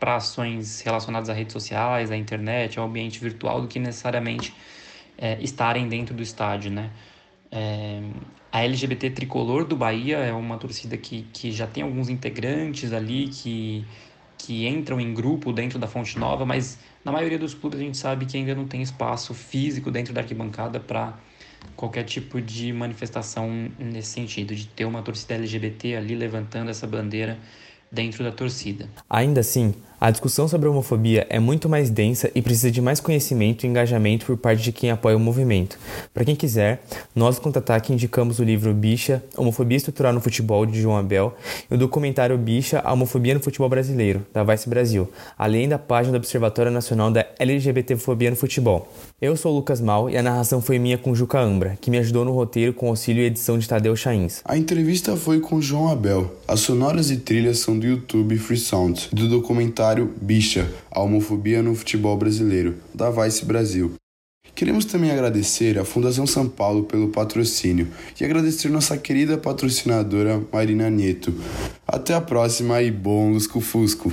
ações 0.00 0.80
relacionadas 0.82 1.28
a 1.30 1.32
redes 1.32 1.52
sociais, 1.52 2.10
à 2.10 2.16
internet, 2.16 2.78
ao 2.78 2.86
ambiente 2.86 3.18
virtual, 3.18 3.62
do 3.62 3.68
que 3.68 3.78
necessariamente 3.78 4.54
é, 5.16 5.40
estarem 5.42 5.88
dentro 5.88 6.14
do 6.14 6.22
estádio, 6.22 6.70
né? 6.70 6.90
É, 7.50 8.00
a 8.52 8.62
LGBT 8.64 9.10
Tricolor 9.10 9.64
do 9.64 9.76
Bahia 9.76 10.18
é 10.18 10.32
uma 10.32 10.56
torcida 10.58 10.96
que, 10.96 11.22
que 11.32 11.50
já 11.52 11.66
tem 11.66 11.82
alguns 11.82 12.08
integrantes 12.08 12.92
ali 12.92 13.28
que, 13.28 13.84
que 14.36 14.66
entram 14.66 15.00
em 15.00 15.14
grupo 15.14 15.52
dentro 15.52 15.78
da 15.78 15.86
Fonte 15.86 16.18
Nova, 16.18 16.44
mas 16.44 16.78
na 17.04 17.12
maioria 17.12 17.38
dos 17.38 17.54
clubes 17.54 17.80
a 17.80 17.82
gente 17.82 17.96
sabe 17.96 18.26
que 18.26 18.36
ainda 18.36 18.54
não 18.54 18.66
tem 18.66 18.82
espaço 18.82 19.34
físico 19.34 19.90
dentro 19.90 20.12
da 20.12 20.20
arquibancada 20.20 20.78
para 20.78 21.18
qualquer 21.76 22.04
tipo 22.04 22.40
de 22.40 22.72
manifestação 22.72 23.70
nesse 23.78 24.08
sentido, 24.08 24.54
de 24.54 24.66
ter 24.66 24.84
uma 24.84 25.02
torcida 25.02 25.34
LGBT 25.34 25.96
ali 25.96 26.14
levantando 26.14 26.70
essa 26.70 26.86
bandeira 26.86 27.38
dentro 27.90 28.22
da 28.22 28.30
torcida. 28.30 28.88
Ainda 29.08 29.40
assim, 29.40 29.74
a 30.00 30.10
discussão 30.10 30.48
sobre 30.48 30.66
a 30.66 30.70
homofobia 30.70 31.26
é 31.28 31.38
muito 31.38 31.68
mais 31.68 31.90
densa 31.90 32.30
e 32.34 32.40
precisa 32.40 32.70
de 32.70 32.80
mais 32.80 33.00
conhecimento 33.00 33.64
e 33.64 33.66
engajamento 33.68 34.24
por 34.24 34.34
parte 34.38 34.62
de 34.62 34.72
quem 34.72 34.90
apoia 34.90 35.14
o 35.14 35.20
movimento. 35.20 35.78
Para 36.14 36.24
quem 36.24 36.34
quiser, 36.34 36.82
nós 37.14 37.36
do 37.36 37.42
Contra-Ataque 37.42 37.92
indicamos 37.92 38.38
o 38.38 38.42
livro 38.42 38.72
Bicha, 38.72 39.22
Homofobia 39.36 39.76
Estrutural 39.76 40.14
no 40.14 40.20
Futebol, 40.22 40.64
de 40.64 40.80
João 40.80 40.96
Abel, 40.96 41.36
e 41.70 41.74
o 41.74 41.76
documentário 41.76 42.38
Bicha, 42.38 42.80
a 42.82 42.94
Homofobia 42.94 43.34
no 43.34 43.40
Futebol 43.40 43.68
Brasileiro, 43.68 44.24
da 44.32 44.42
Vice 44.42 44.70
Brasil, 44.70 45.06
além 45.36 45.68
da 45.68 45.78
página 45.78 46.12
do 46.12 46.22
Observatório 46.22 46.72
Nacional 46.72 47.10
da 47.10 47.26
LGBTfobia 47.38 48.30
no 48.30 48.36
Futebol. 48.36 48.90
Eu 49.20 49.36
sou 49.36 49.52
o 49.52 49.56
Lucas 49.56 49.82
Mal 49.82 50.08
e 50.08 50.16
a 50.16 50.22
narração 50.22 50.62
foi 50.62 50.78
minha 50.78 50.96
com 50.96 51.14
Juca 51.14 51.38
Ambra, 51.38 51.76
que 51.78 51.90
me 51.90 51.98
ajudou 51.98 52.24
no 52.24 52.32
roteiro 52.32 52.72
com 52.72 52.88
auxílio 52.88 53.22
e 53.22 53.26
edição 53.26 53.58
de 53.58 53.68
Tadeu 53.68 53.94
Chains. 53.94 54.40
A 54.46 54.56
entrevista 54.56 55.14
foi 55.14 55.40
com 55.40 55.60
João 55.60 55.88
Abel. 55.88 56.34
As 56.48 56.60
sonoras 56.60 57.10
e 57.10 57.18
trilhas 57.18 57.58
são 57.58 57.78
do 57.80 57.86
YouTube 57.86 58.38
Free 58.38 58.58
Sound, 58.58 59.08
do 59.12 59.26
documentário 59.28 60.14
Bicha, 60.20 60.70
a 60.90 61.00
homofobia 61.00 61.62
no 61.62 61.74
futebol 61.74 62.16
brasileiro, 62.16 62.76
da 62.94 63.10
Vice 63.10 63.44
Brasil. 63.44 63.94
Queremos 64.54 64.84
também 64.84 65.10
agradecer 65.10 65.78
à 65.78 65.84
Fundação 65.84 66.26
São 66.26 66.46
Paulo 66.46 66.84
pelo 66.84 67.08
patrocínio 67.08 67.88
e 68.20 68.24
agradecer 68.24 68.68
nossa 68.68 68.96
querida 68.96 69.38
patrocinadora 69.38 70.42
Marina 70.52 70.90
Nieto. 70.90 71.34
Até 71.86 72.14
a 72.14 72.20
próxima 72.20 72.82
e 72.82 72.90
bom 72.90 73.32
Lusco 73.32 73.60
Fusco! 73.60 74.12